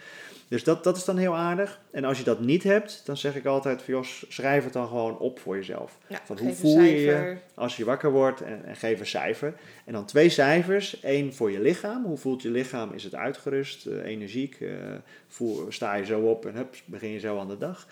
[0.47, 1.79] Dus dat, dat is dan heel aardig.
[1.91, 4.87] En als je dat niet hebt, dan zeg ik altijd, van, joh, schrijf het dan
[4.87, 5.97] gewoon op voor jezelf.
[6.07, 9.53] Ja, Van hoe voel je je als je wakker wordt en, en geef een cijfer.
[9.85, 10.97] En dan twee cijfers.
[11.01, 12.05] Eén voor je lichaam.
[12.05, 12.93] Hoe voelt je lichaam?
[12.93, 14.57] Is het uitgerust, eh, energiek?
[14.59, 14.69] eh,
[15.27, 17.87] voel, sta je zo op en hup, begin je zo aan de dag?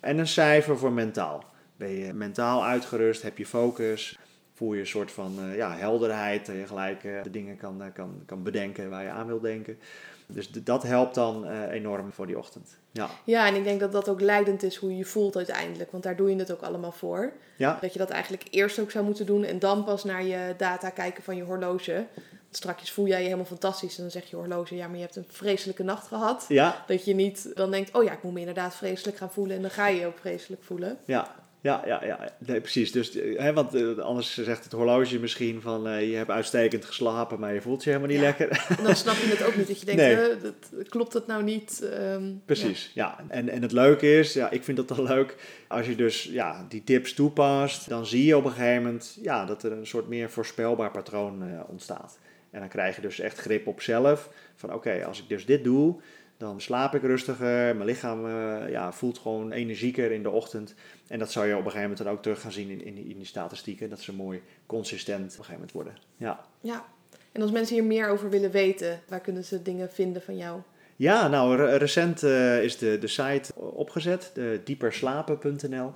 [0.00, 1.44] En een cijfer voor mentaal.
[1.76, 3.22] Ben je mentaal uitgerust?
[3.22, 4.18] Heb je focus?
[4.60, 6.46] voel je een soort van eh, ja, helderheid.
[6.46, 9.40] Dat je gelijk eh, de dingen kan, eh, kan, kan bedenken waar je aan wil
[9.40, 9.78] denken.
[10.26, 12.76] Dus dat helpt dan enorm voor die ochtend.
[12.90, 13.08] Ja.
[13.24, 15.90] Ja, en ik denk dat dat ook leidend is hoe je je voelt uiteindelijk.
[15.90, 17.32] Want daar doe je het ook allemaal voor.
[17.56, 20.54] Ja, Dat je dat eigenlijk eerst ook zou moeten doen en dan pas naar je
[20.56, 22.06] data kijken van je horloge.
[22.50, 25.16] Straks voel jij je helemaal fantastisch en dan zegt je horloge, ja, maar je hebt
[25.16, 26.44] een vreselijke nacht gehad.
[26.48, 29.56] ja, Dat je niet dan denkt, oh ja, ik moet me inderdaad vreselijk gaan voelen
[29.56, 30.98] en dan ga je je ook vreselijk voelen.
[31.04, 31.38] ja.
[31.62, 32.92] Ja, ja, ja, nee, precies.
[32.92, 36.84] Dus, eh, hè, want eh, anders zegt het horloge misschien van eh, je hebt uitstekend
[36.84, 38.26] geslapen, maar je voelt je helemaal niet Ja.
[38.26, 38.64] lekker.
[38.78, 40.36] En dan snap je het ook niet, dat je denkt, Nee.
[40.38, 41.82] dat, klopt dat nou niet?
[41.92, 43.18] Ehm, Precies, ja.
[43.28, 45.36] En, en het leuke is, ja, ik vind dat dan leuk,
[45.68, 49.44] als je dus ja, die tips toepast, dan zie je op een gegeven moment ja,
[49.44, 52.18] dat er een soort meer voorspelbaar patroon ontstaat.
[52.50, 55.64] En dan krijg je dus echt grip op zelf, van oké, als ik dus dit
[55.64, 56.00] doe,
[56.36, 60.74] dan slaap ik rustiger, mijn lichaam eh, ja, voelt gewoon energieker in de ochtend.
[61.08, 62.94] En dat zou je op een gegeven moment dan ook terug gaan zien in, in,
[62.94, 65.94] die, in die statistieken, dat ze mooi consistent op een gegeven moment worden.
[66.16, 66.40] Ja.
[66.60, 66.84] Ja.
[67.32, 70.60] En als mensen hier meer over willen weten, waar kunnen ze dingen vinden van jou?
[70.96, 75.92] Ja, nou, re- recent eh, is de, de site opgezet, de dieperslapen.nl.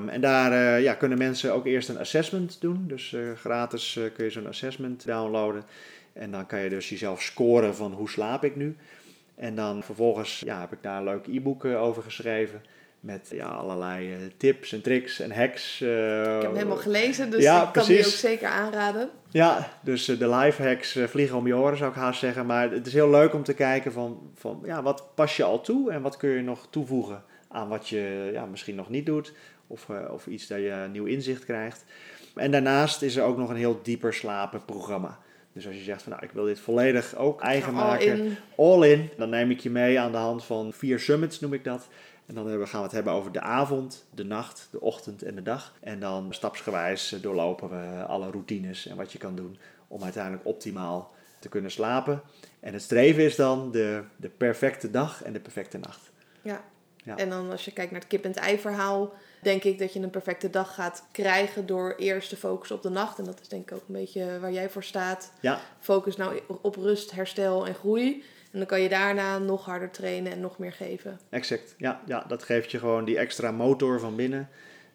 [0.00, 2.84] Um, En daar eh, ja, kunnen mensen ook eerst een assessment doen.
[2.86, 5.64] Dus eh, gratis eh, kun je zo'n assessment downloaden.
[6.12, 8.76] En dan kan je dus jezelf scoren van hoe slaap ik nu.
[9.34, 12.62] En dan vervolgens ja, heb ik daar een leuk e-book over geschreven.
[13.00, 15.80] Met ja, allerlei tips en tricks en hacks.
[15.80, 19.10] Ik heb hem helemaal gelezen, dus Ja, ik kan die ook zeker aanraden.
[19.30, 22.46] ja, dus de life hacks vliegen om je oren zou ik haast zeggen.
[22.46, 25.60] Maar het is heel leuk om te kijken van, van ja, wat pas je al
[25.60, 29.32] toe en wat kun je nog toevoegen aan wat je ja, misschien nog niet doet.
[29.72, 31.84] Of, eh, of iets dat je nieuw inzicht krijgt.
[32.34, 35.18] En daarnaast is er ook nog een heel dieper slapen programma.
[35.52, 38.36] Dus als je zegt van nou, ik wil dit volledig ook eigen Al maken, in.
[38.56, 41.64] all in, dan neem ik je mee aan de hand van vier summits noem ik
[41.64, 41.88] dat.
[42.26, 45.42] En dan gaan we het hebben over de avond, de nacht, de ochtend en de
[45.42, 45.74] dag.
[45.80, 49.58] En dan stapsgewijs eh, doorlopen we alle routines en wat je kan doen
[49.88, 52.22] om uiteindelijk optimaal te kunnen slapen.
[52.60, 56.10] En het streven is dan de, de perfecte dag en de perfecte nacht.
[56.42, 56.64] Ja.
[57.04, 57.16] Ja.
[57.16, 59.12] En dan als je kijkt naar het kip en het ei verhaal,
[59.42, 62.88] denk ik dat je een perfecte dag gaat krijgen door eerst te focussen op de
[62.90, 63.18] nacht.
[63.18, 65.32] En dat is denk ik ook een beetje waar jij voor staat.
[65.40, 68.24] Ja, Focus nou op rust, herstel en groei.
[68.52, 71.20] En dan kan je daarna nog harder trainen en nog meer geven.
[71.30, 71.74] exact.
[71.78, 74.48] Ja, ja, dat geeft je gewoon die extra motor van binnen.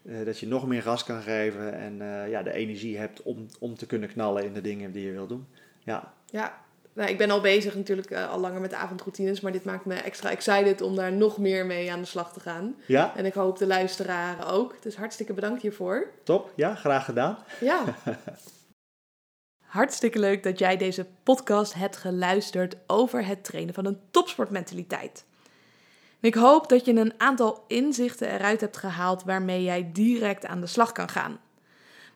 [0.06, 3.46] eh, dat je nog meer gas kan geven en eh, ja, de energie hebt om,
[3.60, 5.48] om te kunnen knallen in de dingen die je wil doen.
[5.84, 6.58] Ja, Ja,
[6.98, 9.86] nou, ik ben al bezig natuurlijk eh, al langer met de avondroutines, maar dit maakt
[9.86, 12.76] me extra excited om daar nog meer mee aan de slag te gaan.
[12.86, 14.82] ja En ik hoop de luisteraar ook.
[14.82, 16.08] Dus hartstikke bedankt hiervoor.
[16.24, 16.52] top.
[16.56, 17.38] Ja, graag gedaan.
[17.60, 17.84] Ja.
[19.66, 25.26] Hartstikke leuk dat jij deze podcast hebt geluisterd over het trainen van een topsportmentaliteit.
[26.20, 30.68] Ik hoop dat je een aantal inzichten eruit hebt gehaald waarmee jij direct aan de
[30.68, 31.40] slag kan gaan.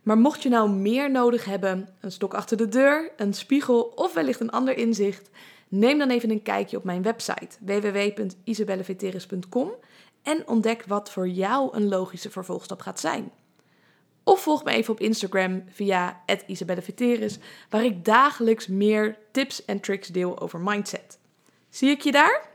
[0.02, 4.14] Maar mocht je nou meer nodig hebben, een stok achter de deur, een spiegel of
[4.14, 5.30] wellicht een ander inzicht,
[5.68, 9.72] neem dan even een kijkje op mijn website www.isabelleveteris.com
[10.24, 13.32] en ontdek wat voor jou een logische vervolgstap gaat zijn.
[14.24, 17.39] Of volg me even op Instagram via @isabelleveteris,
[17.70, 21.20] waar ik dagelijks meer tips en tricks deel over mindset.
[21.70, 22.51] Zie ik je daar?